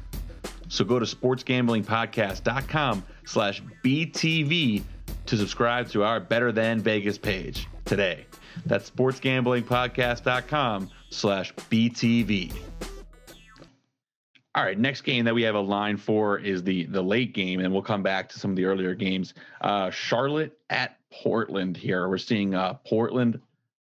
[0.68, 4.82] So go to sportsgamblingpodcast.com slash BTV
[5.26, 8.26] to subscribe to our Better Than Vegas page today.
[8.64, 12.52] That's sportsgamblingpodcast.com slash BTV.
[14.56, 17.60] All right, next game that we have a line for is the the late game,
[17.60, 19.34] and we'll come back to some of the earlier games.
[19.60, 22.08] Uh, Charlotte at Portland here.
[22.08, 23.38] We're seeing uh, Portland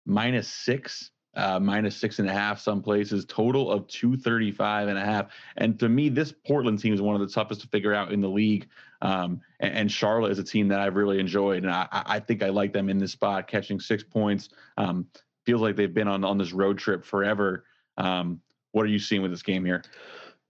[0.06, 5.04] minus six, uh, minus six and a half some places, total of 235 and a
[5.04, 5.26] half.
[5.58, 8.22] And to me, this Portland team is one of the toughest to figure out in
[8.22, 8.66] the league.
[9.02, 11.64] Um, and, and, Charlotte is a team that I've really enjoyed.
[11.64, 14.50] And I, I think I like them in this spot, catching six points.
[14.76, 15.06] Um,
[15.44, 17.64] feels like they've been on, on this road trip forever.
[17.98, 19.82] Um, what are you seeing with this game here?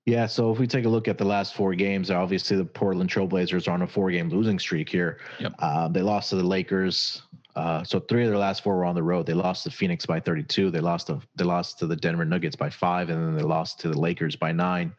[0.04, 3.08] Yeah, so if we take a look at the last four games, obviously the Portland
[3.08, 5.18] Trailblazers are on a four-game losing streak here.
[5.38, 5.54] Yep.
[5.60, 7.22] Uh, they lost to the Lakers.
[7.54, 9.26] Uh, so three of their last four were on the road.
[9.26, 10.70] They lost to Phoenix by 32.
[10.70, 13.78] They lost to they lost to the Denver Nuggets by five, and then they lost
[13.80, 14.92] to the Lakers by nine.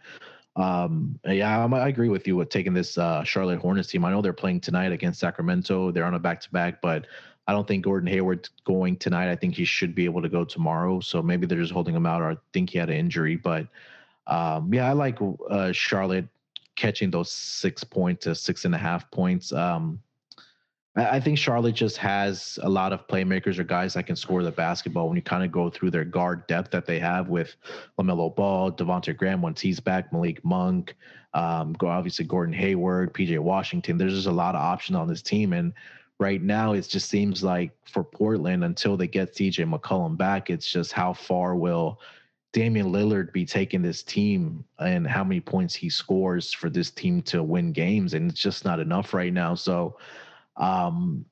[0.56, 4.06] Um, yeah, I, I agree with you with taking this uh, Charlotte Hornets team.
[4.06, 5.92] I know they're playing tonight against Sacramento.
[5.92, 7.08] They're on a back-to-back, but
[7.48, 9.30] I don't think Gordon Hayward's going tonight.
[9.30, 11.00] I think he should be able to go tomorrow.
[11.00, 13.68] So maybe they're just holding him out, or I think he had an injury, but.
[14.26, 15.18] Um, yeah, I like
[15.50, 16.28] uh, Charlotte
[16.78, 19.52] catching those six points to six and a half points.
[19.52, 20.00] Um,
[20.96, 24.52] I, think Charlotte just has a lot of playmakers or guys that can score the
[24.52, 25.08] basketball.
[25.08, 27.56] When you kind of go through their guard depth that they have with
[28.00, 30.96] LaMelo Ball, Devonte Graham once he's back, Malik Monk,
[31.34, 33.98] um, obviously Gordon Hayward, PJ Washington.
[33.98, 35.74] There's just a lot of options on this team, and
[36.20, 40.72] right now it just seems like for Portland until they get CJ McCollum back, it's
[40.72, 42.00] just how far will
[42.52, 47.24] Damian Lillard be taking this team and how many points he scores for this team
[47.24, 49.56] to win games, and it's just not enough right now.
[49.56, 49.98] So,
[50.58, 51.26] um,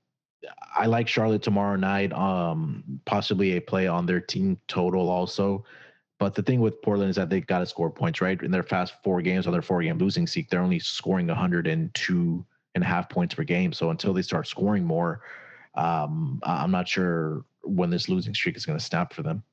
[0.76, 2.12] I like Charlotte tomorrow night.
[2.14, 5.66] Um, possibly a play on their team total also.
[6.20, 8.42] But the thing with Portland is that they got to score points, right?
[8.42, 12.46] In their fast four games on their four game losing streak, they're only scoring 102
[12.76, 13.74] and a half points per game.
[13.74, 15.22] So until they start scoring more,
[15.76, 19.44] um, I'm not sure when this losing streak is going to snap for them.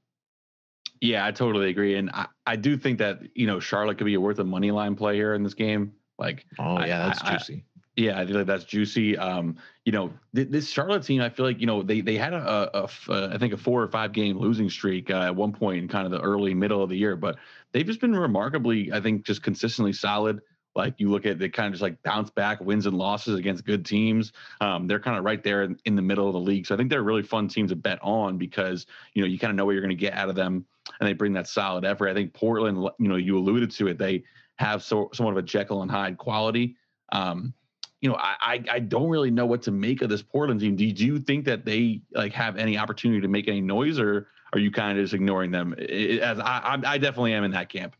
[1.00, 4.14] Yeah, I totally agree, and I, I do think that you know Charlotte could be
[4.14, 5.92] a worth a money line play here in this game.
[6.18, 7.64] Like, oh yeah, that's I, juicy.
[7.98, 9.18] Yeah, I like that's juicy.
[9.18, 12.32] Um, you know, th- this Charlotte team, I feel like you know they they had
[12.32, 15.78] a uh, I think a four or five game losing streak uh, at one point
[15.78, 17.38] in kind of the early middle of the year, but
[17.72, 20.40] they've just been remarkably, I think, just consistently solid.
[20.76, 23.64] Like you look at they kind of just like bounce back wins and losses against
[23.64, 24.32] good teams.
[24.60, 26.66] Um, they're kind of right there in, in, the middle of the league.
[26.68, 29.40] So I think they're a really fun team to bet on because you know you
[29.40, 30.64] kind of know what you're going to get out of them,
[31.00, 32.10] and they bring that solid effort.
[32.10, 34.22] I think Portland, you know, you alluded to it, they
[34.60, 36.76] have so somewhat of a Jekyll and Hyde quality.
[37.10, 37.54] Um,
[38.00, 40.76] you know, I, I, don't really know what to make of this Portland team.
[40.76, 44.60] Do you think that they like have any opportunity to make any noise, or are
[44.60, 45.74] you kind of just ignoring them?
[45.78, 47.96] It, as I, I definitely am in that camp.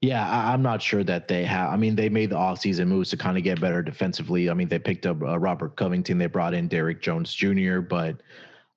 [0.00, 1.70] Yeah, I, am not sure that they have.
[1.70, 4.48] I mean, they made the offseason moves to kind of get better defensively.
[4.48, 8.20] I mean, they picked up uh, Robert Covington, they brought in Derrick Jones Jr., but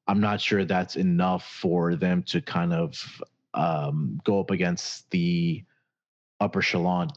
[0.07, 3.21] I'm not sure that's enough for them to kind of
[3.53, 5.63] um, go up against the
[6.39, 7.09] upper echelon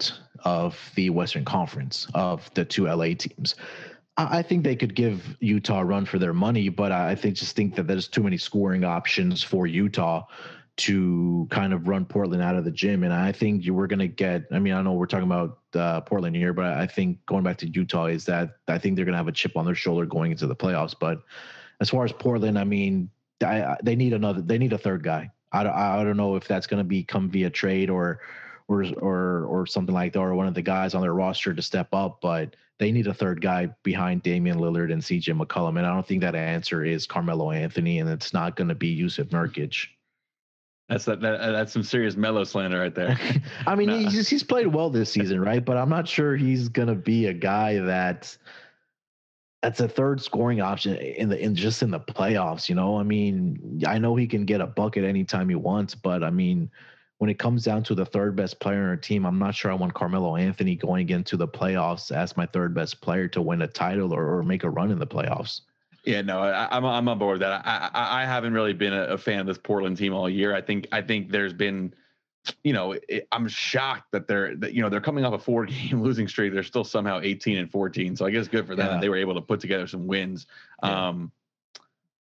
[0.44, 3.54] of the Western Conference of the two LA teams.
[4.16, 7.54] I think they could give Utah a run for their money, but I think just
[7.54, 10.24] think that there's too many scoring options for Utah
[10.78, 13.04] to kind of run Portland out of the gym.
[13.04, 15.58] And I think you were going to get, I mean, I know we're talking about
[15.74, 19.04] uh, Portland here, but I think going back to Utah is that I think they're
[19.04, 20.94] going to have a chip on their shoulder going into the playoffs.
[20.98, 21.22] But
[21.80, 23.10] as far as Portland, I mean,
[23.44, 25.30] I, they need another, they need a third guy.
[25.52, 28.20] I don't, I don't know if that's going to be come via trade or,
[28.68, 31.62] or, or, or something like that, or one of the guys on their roster to
[31.62, 35.78] step up, but they need a third guy behind Damian Lillard and CJ McCollum.
[35.78, 38.96] And I don't think that answer is Carmelo Anthony, and it's not going to be
[39.00, 39.86] Jusuf Nurkic.
[40.88, 43.18] That's that, that, uh, that's some serious Melo slander right there.
[43.66, 43.96] I mean, nah.
[44.08, 45.62] he's he's played well this season, right?
[45.62, 48.36] But I'm not sure he's gonna be a guy that
[49.62, 52.68] that's a third scoring option in the in just in the playoffs.
[52.68, 56.22] You know, I mean, I know he can get a bucket anytime he wants, but
[56.22, 56.70] I mean,
[57.18, 59.70] when it comes down to the third best player on our team, I'm not sure
[59.70, 63.62] I want Carmelo Anthony going into the playoffs as my third best player to win
[63.62, 65.62] a title or, or make a run in the playoffs.
[66.04, 67.66] Yeah, no, I, am I'm, I'm on board with that.
[67.66, 70.54] I, I, I haven't really been a, a, fan of this Portland team all year.
[70.54, 71.92] I think I think there's been,
[72.62, 75.66] you know, it, I'm shocked that they're that you know they're coming off a four
[75.66, 76.54] game losing streak.
[76.54, 78.16] They're still somehow 18 and 14.
[78.16, 78.92] So I guess good for them yeah.
[78.92, 80.46] that they were able to put together some wins.
[80.82, 81.08] Yeah.
[81.08, 81.32] Um,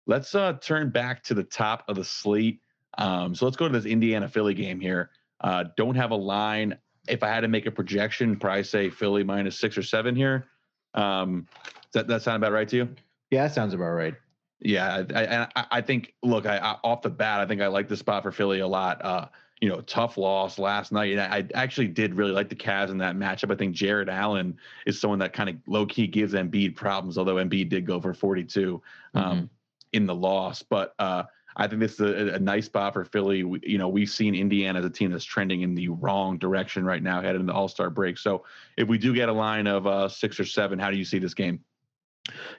[0.08, 2.60] let's uh, turn back to the top of the slate.
[2.98, 5.12] Um, so let's go to this Indiana Philly game here.
[5.41, 6.78] Uh, don't have a line.
[7.08, 10.48] If I had to make a projection, probably say Philly minus six or seven here.
[10.93, 12.89] Um, does that, that sound about right to you?
[13.30, 14.16] Yeah, that sounds about right.
[14.60, 16.16] Yeah, I, I, I think.
[16.24, 18.68] Look, I, I, off the bat, I think I like the spot for Philly a
[18.68, 19.04] lot.
[19.06, 19.28] Uh,
[19.62, 22.98] you know, tough loss last night, and I actually did really like the Cavs in
[23.00, 23.52] that matchup.
[23.52, 27.36] I think Jarrett Allen is someone that kind of low key gives Embiid problems, although
[27.36, 28.82] Embiid did go for 42
[29.16, 29.45] um, mm-hmm.
[29.93, 30.62] in the loss.
[30.62, 31.24] But uh,
[31.60, 33.43] I think this is a, a nice spot for Philly.
[33.43, 36.86] We, you know, we've seen Indiana as a team that's trending in the wrong direction
[36.86, 38.20] right now, heading into the All Star break.
[38.20, 38.45] So
[38.78, 41.18] if we do get a line of uh, six or seven, how do you see
[41.18, 41.60] this game?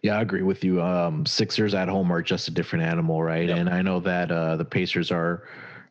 [0.02, 0.82] Yeah, I agree with you.
[0.82, 3.48] Um, Sixers at home are just a different animal, right?
[3.48, 3.58] Yep.
[3.58, 5.44] And I know that uh, the Pacers are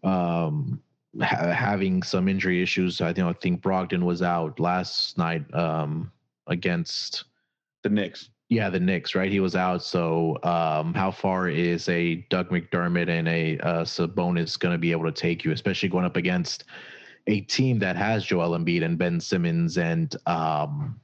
[0.03, 0.81] um,
[1.21, 3.01] ha- having some injury issues.
[3.01, 6.11] I think I think Brogdon was out last night um,
[6.47, 7.25] against
[7.83, 8.29] the Knicks.
[8.49, 9.29] Yeah, the Knicks, right?
[9.29, 9.83] He was out.
[9.83, 14.91] So, um, how far is a Doug McDermott and a uh, Sabonis going to be
[14.91, 16.63] able to take you, especially going up against
[17.27, 20.97] a team that has Joel Embiid and Ben Simmons and um,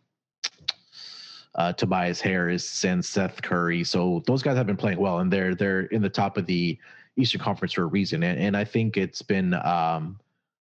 [1.56, 3.84] uh, Tobias Harris and Seth Curry.
[3.84, 6.78] So those guys have been playing well, and they're they're in the top of the
[7.18, 8.24] Eastern Conference for a reason.
[8.24, 10.18] And, and I think it's been um,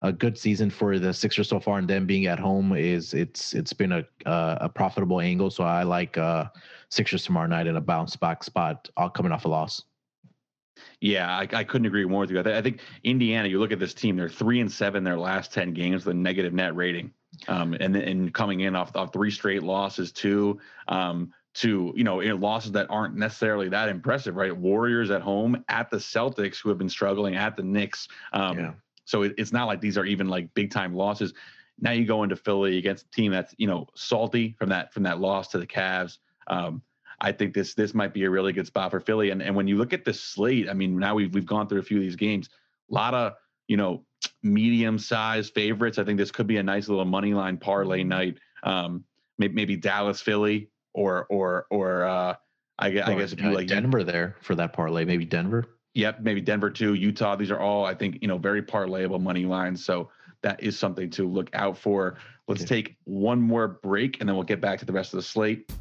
[0.04, 3.54] a good season for the Sixers so far, and them being at home is it's
[3.54, 5.50] it's been a uh, a profitable angle.
[5.50, 6.46] So I like uh,
[6.90, 9.84] Sixers tomorrow night in a bounce back spot, all coming off a loss.
[11.00, 12.40] Yeah, I, I, couldn't agree more with you.
[12.40, 13.48] I, think Indiana.
[13.48, 16.18] You look at this team; they're three and seven their last ten games with a
[16.18, 17.12] negative net rating,
[17.48, 20.60] um, and and coming in off off three straight losses too.
[20.88, 24.56] Um, to you know losses that aren't necessarily that impressive, right?
[24.56, 28.08] Warriors at home, at the Celtics, who have been struggling, at the Knicks.
[28.34, 28.72] Um, yeah.
[29.06, 31.34] So it, it's not like these are even like big time losses.
[31.80, 35.04] Now you go into Philly against a team that's you know salty from that from
[35.04, 36.18] that loss to the Cavs.
[36.48, 36.82] Um,
[37.22, 39.32] I think this this might be a really good spot for Philly.
[39.32, 41.80] And and when you look at the slate, I mean, now we've we've gone through
[41.80, 42.50] a few of these games.
[42.92, 43.34] A lot of
[43.68, 44.06] you know
[44.42, 45.98] medium sized favorites.
[45.98, 48.38] I think this could be a nice little money line parlay night.
[48.64, 49.04] Um,
[49.38, 52.36] maybe, maybe Dallas, Philly, or or or uh,
[52.80, 55.66] I, or, I guess if you uh, like Denver there for that parlay, maybe Denver.
[55.96, 57.36] Yep, maybe Denver too, Utah.
[57.36, 59.84] These are all I think you know very parlayable money lines.
[59.84, 60.10] So
[60.42, 62.18] that is something to look out for.
[62.48, 62.84] Let's okay.
[62.84, 65.72] take one more break and then we'll get back to the rest of the slate.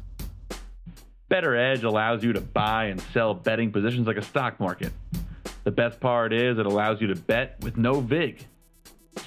[1.29, 4.93] BettorEdge allows you to buy and sell betting positions like a stock market.
[5.63, 8.45] The best part is it allows you to bet with no VIG.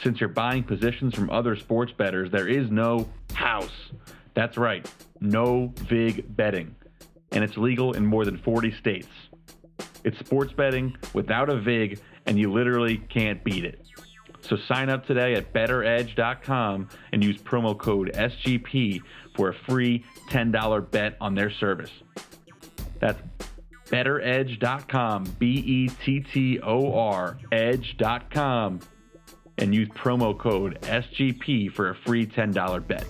[0.03, 3.91] Since you're buying positions from other sports bettors, there is no house.
[4.35, 4.89] That's right,
[5.21, 6.75] no VIG betting.
[7.33, 9.09] And it's legal in more than 40 states.
[10.07, 13.85] It's sports betting without a VIG, and you literally can't beat it.
[14.41, 19.01] So sign up today at bettoredge.com and use promo code SGP
[19.35, 21.91] for a free $10 bet on their service.
[23.01, 23.21] That's
[23.87, 28.79] bettoredge.com, B E T T O R, edge.com,
[29.59, 33.07] and use promo code SGP for a free $10 bet.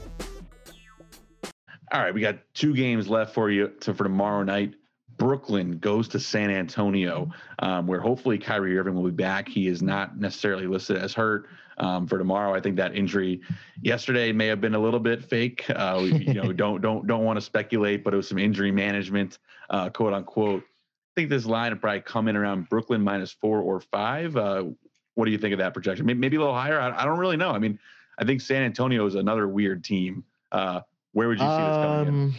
[1.93, 4.75] All right, we got two games left for you to, for tomorrow night.
[5.17, 9.49] Brooklyn goes to San Antonio, um, where hopefully Kyrie Irving will be back.
[9.49, 11.49] He is not necessarily listed as hurt
[11.79, 12.55] um, for tomorrow.
[12.55, 13.41] I think that injury
[13.83, 15.65] yesterday may have been a little bit fake.
[15.71, 19.39] Uh, you know, don't don't don't want to speculate, but it was some injury management,
[19.71, 20.63] uh, quote unquote.
[20.63, 24.37] I think this line would probably come in around Brooklyn minus four or five.
[24.37, 24.65] Uh,
[25.15, 26.05] what do you think of that projection?
[26.05, 26.79] Maybe, maybe a little higher.
[26.79, 27.51] I, I, don't really know.
[27.51, 27.79] I mean,
[28.19, 30.25] I think San Antonio is another weird team.
[30.53, 32.35] Uh, where would you see this coming um, in?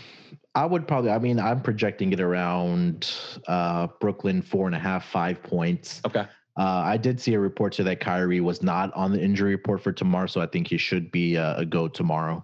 [0.56, 1.12] I would probably.
[1.12, 3.12] I mean, I'm projecting it around
[3.48, 6.02] uh, Brooklyn four and a half, five points.
[6.06, 6.26] Okay.
[6.58, 9.82] Uh, I did see a report to that Kyrie was not on the injury report
[9.82, 12.44] for tomorrow, so I think he should be a, a go tomorrow.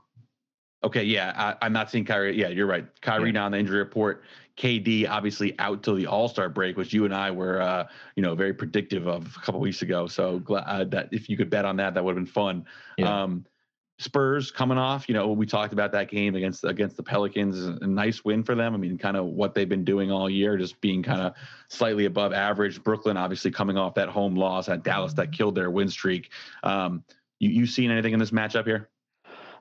[0.84, 2.38] Okay, yeah, I, am not seeing Kyrie.
[2.38, 2.86] Yeah, you're right.
[3.02, 3.44] Kyrie yeah.
[3.44, 4.24] on the injury report.
[4.58, 8.22] KD obviously out till the All Star break, which you and I were, uh, you
[8.22, 10.06] know, very predictive of a couple weeks ago.
[10.08, 12.66] So glad uh, that if you could bet on that, that would have been fun.
[12.98, 13.24] Yeah.
[13.24, 13.46] Um,
[14.00, 17.88] Spurs coming off, you know, we talked about that game against against the Pelicans, a
[17.88, 18.74] nice win for them.
[18.74, 21.34] I mean, kind of what they've been doing all year, just being kind of
[21.68, 22.84] slightly above average.
[22.84, 26.32] Brooklyn obviously coming off that home loss at Dallas that killed their win streak.
[26.64, 27.04] Um,
[27.40, 28.90] you you seen anything in this matchup here?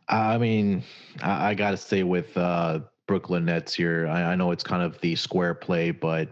[0.09, 0.83] I mean,
[1.22, 4.09] I, I got to stay with uh, Brooklyn Nets here.
[4.09, 6.30] I, I, know it's kind of the square play, but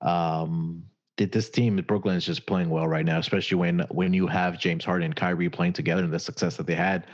[0.00, 0.82] um,
[1.16, 4.84] this team, Brooklyn, is just playing well right now, especially when when you have James
[4.84, 7.06] Harden and Kyrie playing together and the success that they had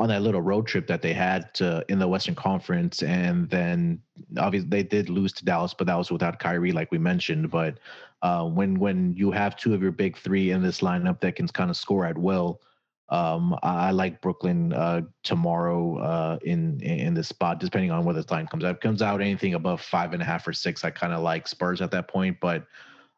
[0.00, 4.00] on that little road trip that they had to, in the Western Conference, and then
[4.38, 7.50] obviously they did lose to Dallas, but that was without Kyrie, like we mentioned.
[7.50, 7.76] But
[8.22, 11.46] uh, when when you have two of your big three in this lineup that can
[11.48, 12.62] kind of score at will,
[13.10, 18.30] um, I like Brooklyn uh, tomorrow uh, in in this spot, depending on where this
[18.30, 18.76] line comes out.
[18.76, 21.46] If comes out anything above five and a half or six, I kind of like
[21.46, 22.66] Spurs at that point, but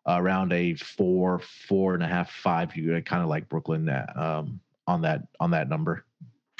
[0.09, 4.59] around a four, four and a half, five, you kind of like Brooklyn um,
[4.89, 6.05] on that on that number.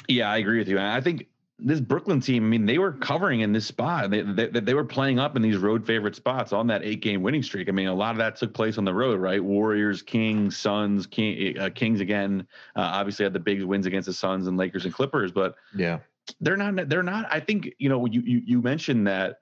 [0.07, 0.79] Yeah, I agree with you.
[0.79, 1.27] I think
[1.59, 4.09] this Brooklyn team, I mean, they were covering in this spot.
[4.09, 7.21] They, they, they were playing up in these road favorite spots on that eight game
[7.21, 7.69] winning streak.
[7.69, 9.43] I mean, a lot of that took place on the road, right?
[9.43, 12.47] Warriors, Kings, Suns, King, uh, Kings again.
[12.75, 15.99] Uh, obviously had the big wins against the Suns and Lakers and Clippers, but yeah,
[16.41, 16.89] they're not.
[16.89, 17.27] They're not.
[17.31, 19.37] I think you know you you, you mentioned that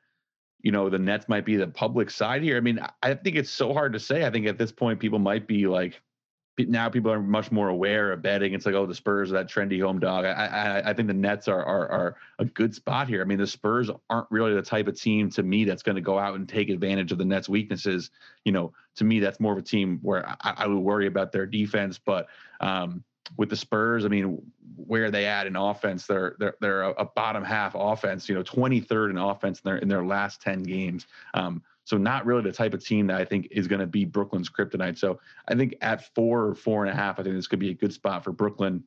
[0.64, 2.58] you know, the Nets might be the public side here.
[2.58, 4.26] I mean, I think it's so hard to say.
[4.26, 6.02] I think at this point, people might be like,
[6.58, 8.54] now people are much more aware of betting.
[8.54, 10.26] It's like, oh, the Spurs are that trendy home dog.
[10.26, 13.22] I, I, I think the Nets are, are, are a good spot here.
[13.22, 16.02] I mean, the Spurs aren't really the type of team to me that's going to
[16.02, 18.12] go out and take advantage of the Nets' weaknesses.
[18.44, 21.32] You know, to me, that's more of a team where I, I would worry about
[21.32, 22.00] their defense.
[22.04, 22.28] But
[22.60, 23.04] um,
[23.38, 24.42] with the Spurs, I mean,
[24.76, 26.06] where are they at in offense?
[26.06, 28.28] They're they're they're a, a bottom half offense.
[28.28, 31.08] You know, 23rd in offense in their in their last 10 games.
[31.34, 34.06] Um, so not really the type of team that I think is going to be
[34.06, 34.98] Brooklyn's kryptonite.
[34.98, 37.72] So I think at four or four and a half, I think this could be
[37.72, 38.84] a good spot for Brooklyn.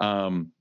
[0.00, 0.52] Um,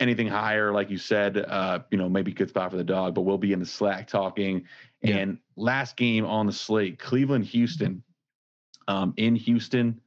[0.00, 3.22] anything higher, like you said, uh, you know, maybe good spot for the dog, but
[3.22, 4.64] we'll be in the Slack talking.
[5.02, 5.16] Yeah.
[5.16, 8.02] And last game on the slate, Cleveland, Houston.
[8.88, 10.00] Um, in Houston,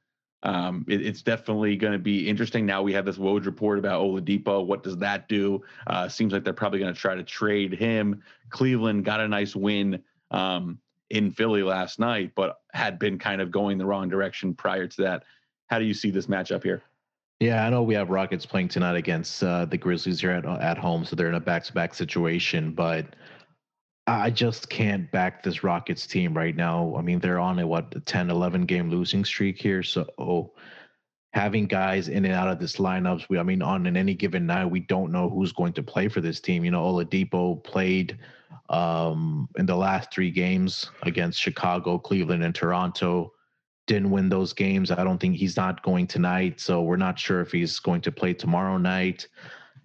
[0.43, 2.65] um, it, it's definitely going to be interesting.
[2.65, 4.65] Now we have this Woj report about Oladipo.
[4.65, 5.61] What does that do?
[5.87, 8.21] Uh, seems like they're probably going to try to trade him.
[8.49, 13.51] Cleveland got a nice win um, in Philly last night, but had been kind of
[13.51, 15.23] going the wrong direction prior to that.
[15.67, 16.83] How do you see this matchup here?
[17.39, 20.77] Yeah, I know we have Rockets playing tonight against uh, the Grizzlies here at at
[20.77, 22.73] home, so they're in a back to back situation.
[22.73, 23.15] But
[24.07, 26.95] I just can't back this Rockets team right now.
[26.97, 30.51] I mean, they're on a what 10, 11 game losing streak here, so
[31.31, 33.29] having guys in and out of this lineups.
[33.29, 36.07] We, I mean, on in any given night, we don't know who's going to play
[36.07, 36.65] for this team.
[36.65, 38.17] You know, Oladipo played
[38.69, 43.33] um, in the last three games against Chicago, Cleveland, and Toronto.
[43.85, 44.91] Didn't win those games.
[44.91, 48.11] I don't think he's not going tonight, so we're not sure if he's going to
[48.11, 49.27] play tomorrow night.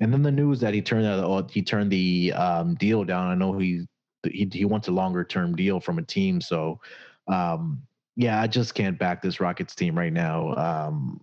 [0.00, 3.30] And then the news that he turned out, oh, he turned the um, deal down.
[3.30, 3.86] I know he
[4.24, 6.80] he he wants a longer term deal from a team, so
[7.28, 7.82] um,
[8.16, 10.54] yeah, I just can't back this Rockets team right now.
[10.54, 11.20] Um,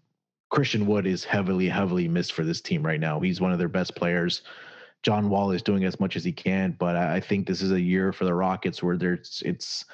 [0.51, 3.19] Christian Wood is heavily, heavily missed for this team right now.
[3.19, 4.43] He's one of their best players.
[5.01, 7.81] John Wall is doing as much as he can, but I think this is a
[7.81, 9.85] year for the Rockets where there's it's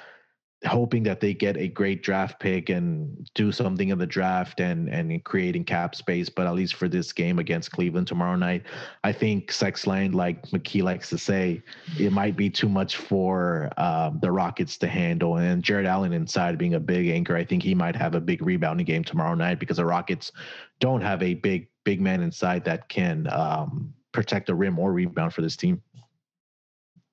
[0.65, 4.89] hoping that they get a great draft pick and do something in the draft and
[4.89, 6.29] and creating cap space.
[6.29, 8.63] But at least for this game against Cleveland tomorrow night,
[9.03, 11.61] I think Sexland, like McKee likes to say,
[11.99, 15.37] it might be too much for um, the Rockets to handle.
[15.37, 18.41] And Jarrett Allen inside being a big anchor, I think he might have a big
[18.41, 20.31] rebounding game tomorrow night because the Rockets
[20.79, 25.33] don't have a big big man inside that can um, protect the rim or rebound
[25.33, 25.81] for this team.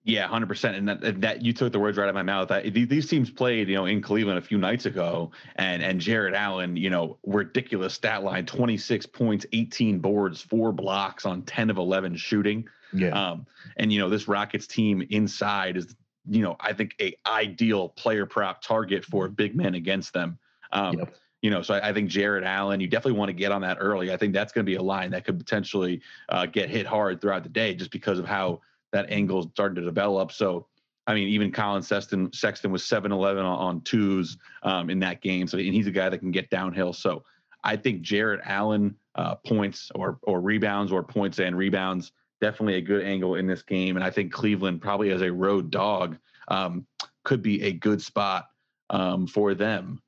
[0.07, 2.51] Yeah, hundred percent, and that, that you took the words right out of my mouth.
[2.51, 6.35] I, these teams played, you know, in Cleveland a few nights ago, and and Jarrett
[6.35, 11.71] Allen, you know, ridiculous stat line: twenty six points, eighteen boards, four blocks on ten
[11.71, 12.69] of eleven shooting.
[12.93, 13.31] Yeah.
[13.31, 13.47] Um,
[13.79, 15.97] and you know, this Rockets team inside is,
[16.29, 20.39] you know, I think a ideal player prop target for big men against them.
[20.71, 21.17] Um, yep.
[21.41, 23.77] You know, so I, I, think Jarrett Allen, you definitely want to get on that
[23.79, 24.13] early.
[24.13, 26.01] I think that's going to be a line that could potentially
[26.31, 28.61] uh, get hit hard throughout the day, just because of how
[28.95, 30.33] that angle started to develop.
[30.33, 30.67] So,
[31.07, 35.47] I mean, even Colin Sexton, Sexton was 7 11 on, twos um, in that game.
[35.47, 36.95] So, and he's a guy that can get downhill.
[36.95, 37.23] So,
[37.63, 42.81] I think Jarrett Allen uh, points or or rebounds or points and rebounds definitely a
[42.81, 43.97] good angle in this game.
[43.97, 46.19] And I think Cleveland probably as a road dog
[46.49, 46.87] um,
[47.25, 48.47] could be a good spot
[48.91, 50.03] um, for them.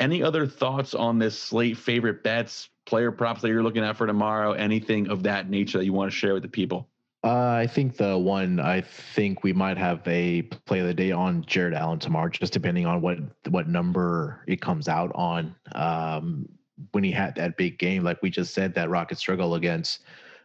[0.00, 1.76] Any other thoughts on this slate?
[1.76, 4.52] Favorite bets, player props that you're looking at for tomorrow?
[4.52, 6.89] Anything of that nature that you want to share with the people?
[7.22, 11.12] Uh, I think the one I think we might have a play of the day
[11.12, 13.18] on Jarrett Allen tomorrow, just depending on what
[13.50, 15.54] what number it comes out on.
[15.72, 16.48] Um,
[16.92, 20.00] when he had that big game, like we just said, that Rocket struggle against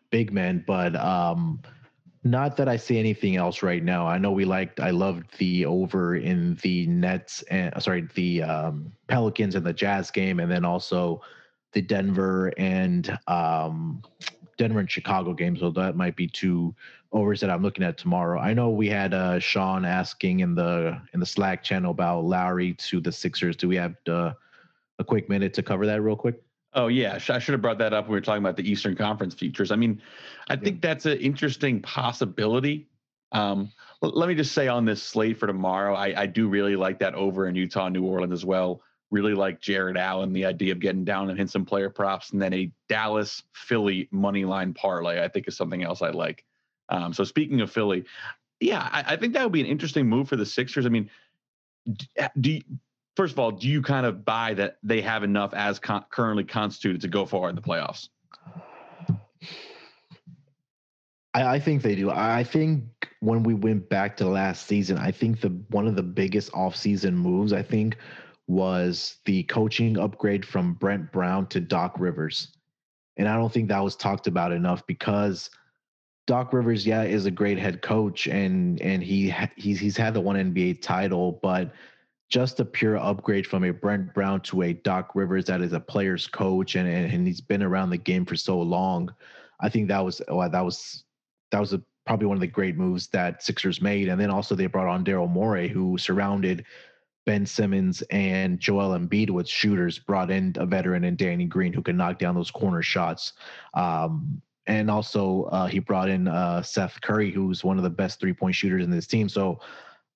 [0.09, 1.61] big men, but um,
[2.25, 4.07] not that I see anything else right now.
[4.07, 8.91] I know we liked, I loved the over in the Nets and sorry, the um,
[9.07, 11.21] Pelicans and the Jazz game, and then also
[11.73, 14.01] the Denver and um,
[14.57, 16.73] Denver and Chicago game, so that might be two
[17.11, 18.39] overs that I'm looking at tomorrow.
[18.39, 22.73] I know we had uh, Sean asking in the in the Slack channel about Lowry
[22.73, 23.55] to the Sixers.
[23.55, 24.33] Do we have uh,
[24.99, 26.41] a quick minute to cover that real quick?
[26.73, 28.95] Oh yeah, I should have brought that up when we were talking about the Eastern
[28.95, 29.71] Conference features.
[29.71, 30.01] I mean,
[30.49, 32.87] I think that's an interesting possibility.
[33.31, 36.99] Um, let me just say on this slate for tomorrow, I, I do really like
[36.99, 38.81] that over in Utah, New Orleans as well
[39.11, 42.41] really like Jarrett Allen, the idea of getting down and hit some player props, and
[42.41, 46.43] then a Dallas Philly money line parlay, I think is something else I like.
[46.89, 48.05] Um, so speaking of Philly,
[48.59, 50.85] yeah, I, I, think that would be an interesting move for the Sixers.
[50.85, 51.09] I mean,
[52.39, 52.61] do you,
[53.15, 56.43] first of all, do you kind of buy that they have enough as con- currently
[56.43, 58.09] constituted to go far in the playoffs?
[61.33, 62.09] I, I think they do.
[62.09, 62.83] I think
[63.19, 67.13] when we went back to last season, I think the one of the biggest offseason
[67.13, 67.97] moves, I think,
[68.47, 72.49] was the coaching upgrade from Brett Brown to Doc Rivers.
[73.17, 75.49] And I don't think that was talked about enough because
[76.27, 80.21] Doc Rivers, yeah, is a great head coach, and and he he's he's had the
[80.21, 81.71] one NBA title, but
[82.29, 85.79] just a pure upgrade from a Brett Brown to a Doc Rivers that is a
[85.79, 89.13] player's coach, and and he's been around the game for so long.
[89.59, 91.03] I think that was well, that was
[91.51, 94.55] that was a, probably one of the great moves that Sixers made, and then also
[94.55, 96.65] they brought on Daryl Morey, who surrounded
[97.25, 101.81] Ben Simmons and Joel Embiid with shooters, brought in a veteran and Danny Green who
[101.81, 103.33] can knock down those corner shots.
[103.73, 108.19] Um, and also uh, he brought in uh, Seth Curry, who's one of the best
[108.19, 109.29] three point shooters in this team.
[109.29, 109.59] So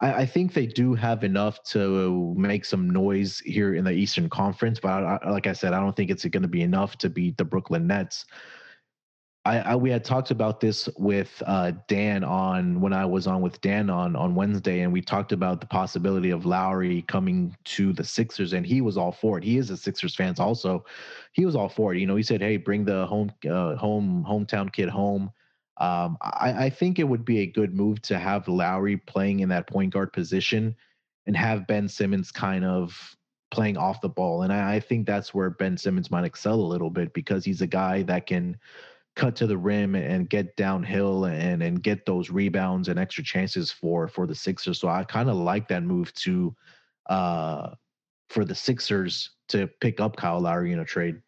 [0.02, 4.30] I, I, think they do have enough to make some noise here in the Eastern
[4.30, 4.80] Conference.
[4.80, 7.38] But I, like I said, I don't think it's going to be enough to beat
[7.38, 8.26] the Brooklyn Nets.
[9.50, 13.42] I, I, we had talked about this with uh, Dan on when I was on
[13.42, 17.92] with Dan on on Wednesday, and we talked about the possibility of Lowry coming to
[17.92, 19.44] the Sixers, and he was all for it.
[19.44, 20.86] He is a Sixers fan, also.
[21.32, 22.00] He was all for it.
[22.00, 25.32] You know, he said, "Hey, bring the home uh, home hometown kid home."
[25.78, 29.50] Um, I, I think it would be a good move to have Lowry playing in
[29.50, 30.76] that point guard position,
[31.26, 33.16] and have Ben Simmons kind of
[33.50, 34.44] playing off the ball.
[34.44, 37.62] And I, I think that's where Ben Simmons might excel a little bit because he's
[37.62, 38.56] a guy that can
[39.20, 43.70] cut to the rim and get downhill and and get those rebounds and extra chances
[43.70, 44.80] for for the Sixers.
[44.80, 46.56] So I kind of like that move to
[47.08, 47.72] uh
[48.30, 51.22] for the Sixers to pick up Kyle Lowry in a trade.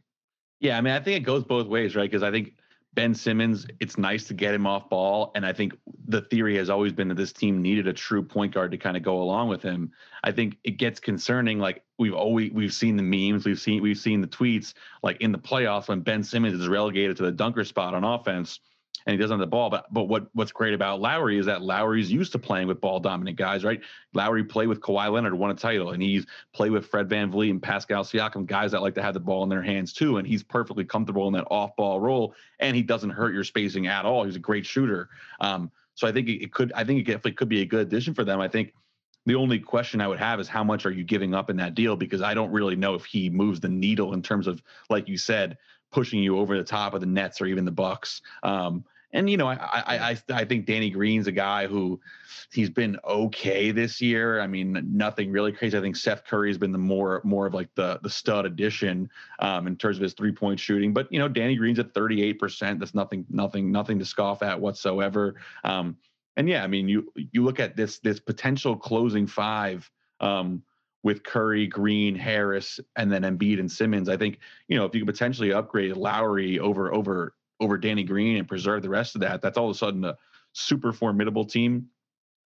[0.61, 2.09] Yeah, I mean, I think it goes both ways, right?
[2.09, 2.53] Because I think
[2.93, 5.31] Ben Simmons, it's nice to get him off ball.
[5.35, 5.77] And I think
[6.07, 8.97] the theory has always been that this team needed a true point guard to kind
[8.97, 9.91] of go along with him.
[10.23, 11.59] I think it gets concerning.
[11.59, 14.73] Like we've always we've seen the memes, we've seen we've seen the tweets,
[15.03, 18.59] like in the playoffs when Ben Simmons is relegated to the dunker spot on offense
[19.05, 19.69] and he doesn't have the ball.
[19.69, 22.99] But but what what's great about Lowry is that Lowry's used to playing with ball
[22.99, 23.81] dominant guys, right?
[24.13, 27.49] Lowry played with Kawhi Leonard, won a title, and he's played with Fred Van VanVleet
[27.49, 30.17] and Pascal Siakam, guys that like to have the ball in their hands too.
[30.17, 33.87] And he's perfectly comfortable in that off ball role, and he doesn't hurt your spacing
[33.87, 34.23] at all.
[34.23, 35.09] He's a great shooter.
[35.39, 38.13] Um, so I think it could I think it definitely could be a good addition
[38.13, 38.39] for them.
[38.39, 38.73] I think
[39.25, 41.75] the only question I would have is how much are you giving up in that
[41.75, 41.95] deal?
[41.95, 45.17] Because I don't really know if he moves the needle in terms of, like you
[45.17, 45.57] said,
[45.91, 48.21] pushing you over the top of the Nets or even the Bucks.
[48.43, 51.99] Um, and you know, I, I I I think Danny Green's a guy who
[52.51, 54.39] he's been okay this year.
[54.39, 55.77] I mean, nothing really crazy.
[55.77, 59.67] I think Seth Curry's been the more more of like the the stud addition um,
[59.67, 60.93] in terms of his three point shooting.
[60.93, 62.79] But you know, Danny Green's at 38 percent.
[62.79, 65.35] That's nothing nothing nothing to scoff at whatsoever.
[65.63, 65.97] Um,
[66.37, 69.89] and yeah, I mean, you you look at this this potential closing five.
[70.21, 70.63] Um,
[71.03, 74.09] with Curry, Green, Harris, and then Embiid and Simmons.
[74.09, 78.37] I think you know if you could potentially upgrade Lowry over over over Danny Green
[78.37, 80.17] and preserve the rest of that, that's all of a sudden a
[80.53, 81.87] super formidable team.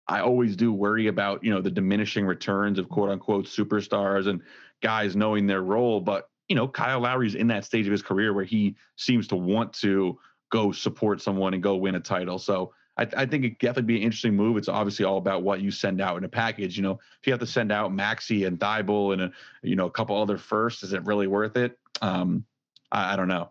[0.08, 4.42] I always do worry about, you know, the diminishing returns of quote unquote superstars and
[4.82, 6.02] guys knowing their role.
[6.02, 9.36] But, you know, Kyle Lowry's in that stage of his career where he seems to
[9.36, 10.20] want to
[10.52, 12.38] go support someone and go win a title.
[12.38, 14.58] So I, I think it definitely be an interesting move.
[14.58, 16.78] It's obviously all about what you send out in a package.
[16.78, 19.32] You know, if you have to send out Maxey and Thybulle and a,
[19.64, 21.78] you know, a couple other firsts, is it really worth it?
[22.02, 22.46] Um,
[22.92, 23.50] I, I don't know.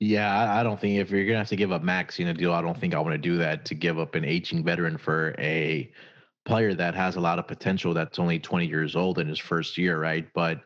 [0.00, 2.34] Yeah, I, I don't think if you're gonna have to give up Max in a
[2.34, 4.98] deal, I don't think I want to do that to give up an aging veteran
[4.98, 5.90] for a
[6.44, 9.78] player that has a lot of potential that's only 20 years old in his first
[9.78, 10.26] year, right?
[10.34, 10.60] But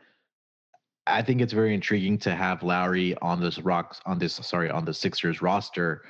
[1.07, 4.85] I think it's very intriguing to have Lowry on this rocks on this sorry on
[4.85, 6.03] the Sixers roster.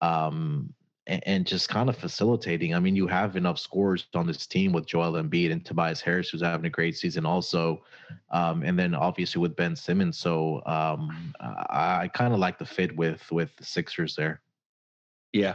[0.00, 0.74] Um,
[1.06, 2.74] and, and just kind of facilitating.
[2.74, 6.30] I mean, you have enough scores on this team with Joel Embiid and Tobias Harris,
[6.30, 7.82] who's having a great season also,
[8.30, 10.16] um, and then obviously with Ben Simmons.
[10.18, 14.40] So um, I, I kind of like the fit with with the Sixers there.
[15.32, 15.54] Yeah,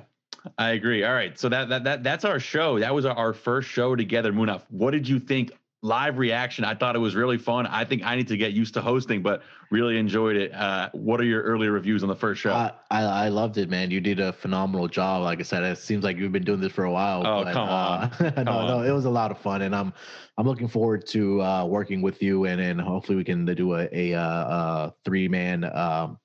[0.58, 1.04] I agree.
[1.04, 2.80] All right, so that that that that's our show.
[2.80, 4.34] That was our first show together.
[4.34, 5.52] Munaf, what did you think
[5.86, 6.66] live reaction.
[6.66, 7.68] I thought it was really fun.
[7.68, 10.52] I think I need to get used to hosting, but really enjoyed it.
[10.52, 12.54] Uh, what are your early reviews on the first show?
[12.54, 13.92] I, I, I loved it, man.
[13.92, 15.22] You did a phenomenal job.
[15.22, 17.26] Like I said, it seems like you've been doing this for a while.
[17.26, 18.04] Oh, but, come on.
[18.04, 18.68] Uh, come no, on.
[18.68, 19.94] no, it was a lot of fun, and I'm
[20.38, 23.88] I'm looking forward to uh, working with you, and and hopefully we can do a
[23.92, 25.66] a, uh, a three man.
[25.66, 26.18] Um,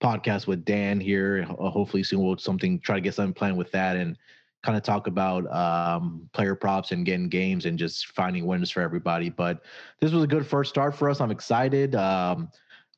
[0.00, 1.42] podcast with Dan here.
[1.42, 4.16] Hopefully soon we'll something try to get something planned with that and
[4.62, 8.80] kind of talk about um, player props and getting games and just finding winners for
[8.80, 9.30] everybody.
[9.30, 9.62] But
[10.00, 11.20] this was a good first start for us.
[11.20, 11.94] I'm excited.
[11.94, 12.50] Um,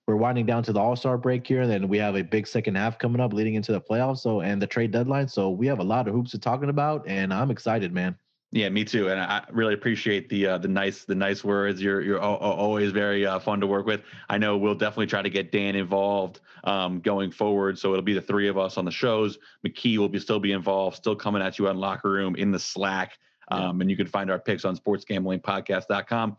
[0.07, 2.47] we're winding down to the All Star break here, and then we have a big
[2.47, 4.19] second half coming up, leading into the playoffs.
[4.19, 5.29] So and the trade deadline.
[5.29, 8.17] So we have a lot of hoops to talking about, and I'm excited, man.
[8.53, 11.81] Yeah, me too, and I really appreciate the uh, the nice the nice words.
[11.81, 14.01] You're you're always very uh, fun to work with.
[14.29, 18.13] I know we'll definitely try to get Dan involved um, going forward, so it'll be
[18.13, 19.39] the three of us on the shows.
[19.65, 22.59] McKee will be still be involved, still coming at you on locker room in the
[22.59, 23.19] Slack,
[23.53, 23.83] um, yeah.
[23.83, 26.37] and you can find our picks on SportsGamblingPodcast.com.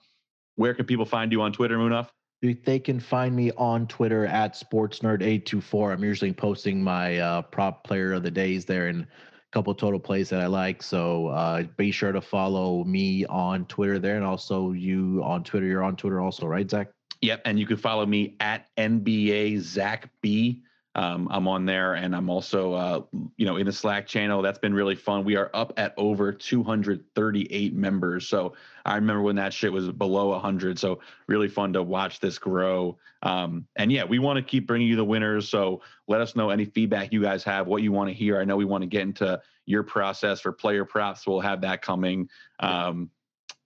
[0.55, 2.09] Where can people find you on Twitter, Munaf?
[2.41, 5.93] They can find me on Twitter at sportsnerd824.
[5.93, 9.07] I'm usually posting my uh, prop player of the days there and
[9.51, 10.81] couple total plays that I like.
[10.81, 15.65] So uh, be sure to follow me on Twitter there, and also you on Twitter.
[15.65, 16.89] You're on Twitter also, right, Zach?
[17.21, 20.63] Yep, and you can follow me at NBA Zach B.
[20.93, 23.01] Um, I'm on there, and I'm also, uh,
[23.37, 24.41] you know, in the Slack channel.
[24.41, 25.23] That's been really fun.
[25.23, 28.27] We are up at over 238 members.
[28.27, 28.53] So
[28.85, 30.77] I remember when that shit was below 100.
[30.77, 32.97] So really fun to watch this grow.
[33.23, 35.47] Um, and yeah, we want to keep bringing you the winners.
[35.47, 38.41] So let us know any feedback you guys have, what you want to hear.
[38.41, 41.25] I know we want to get into your process for player props.
[41.25, 42.27] We'll have that coming.
[42.59, 43.09] Um,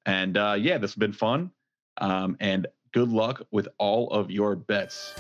[0.06, 1.50] and uh, yeah, this has been fun.
[1.98, 5.16] Um, and good luck with all of your bets.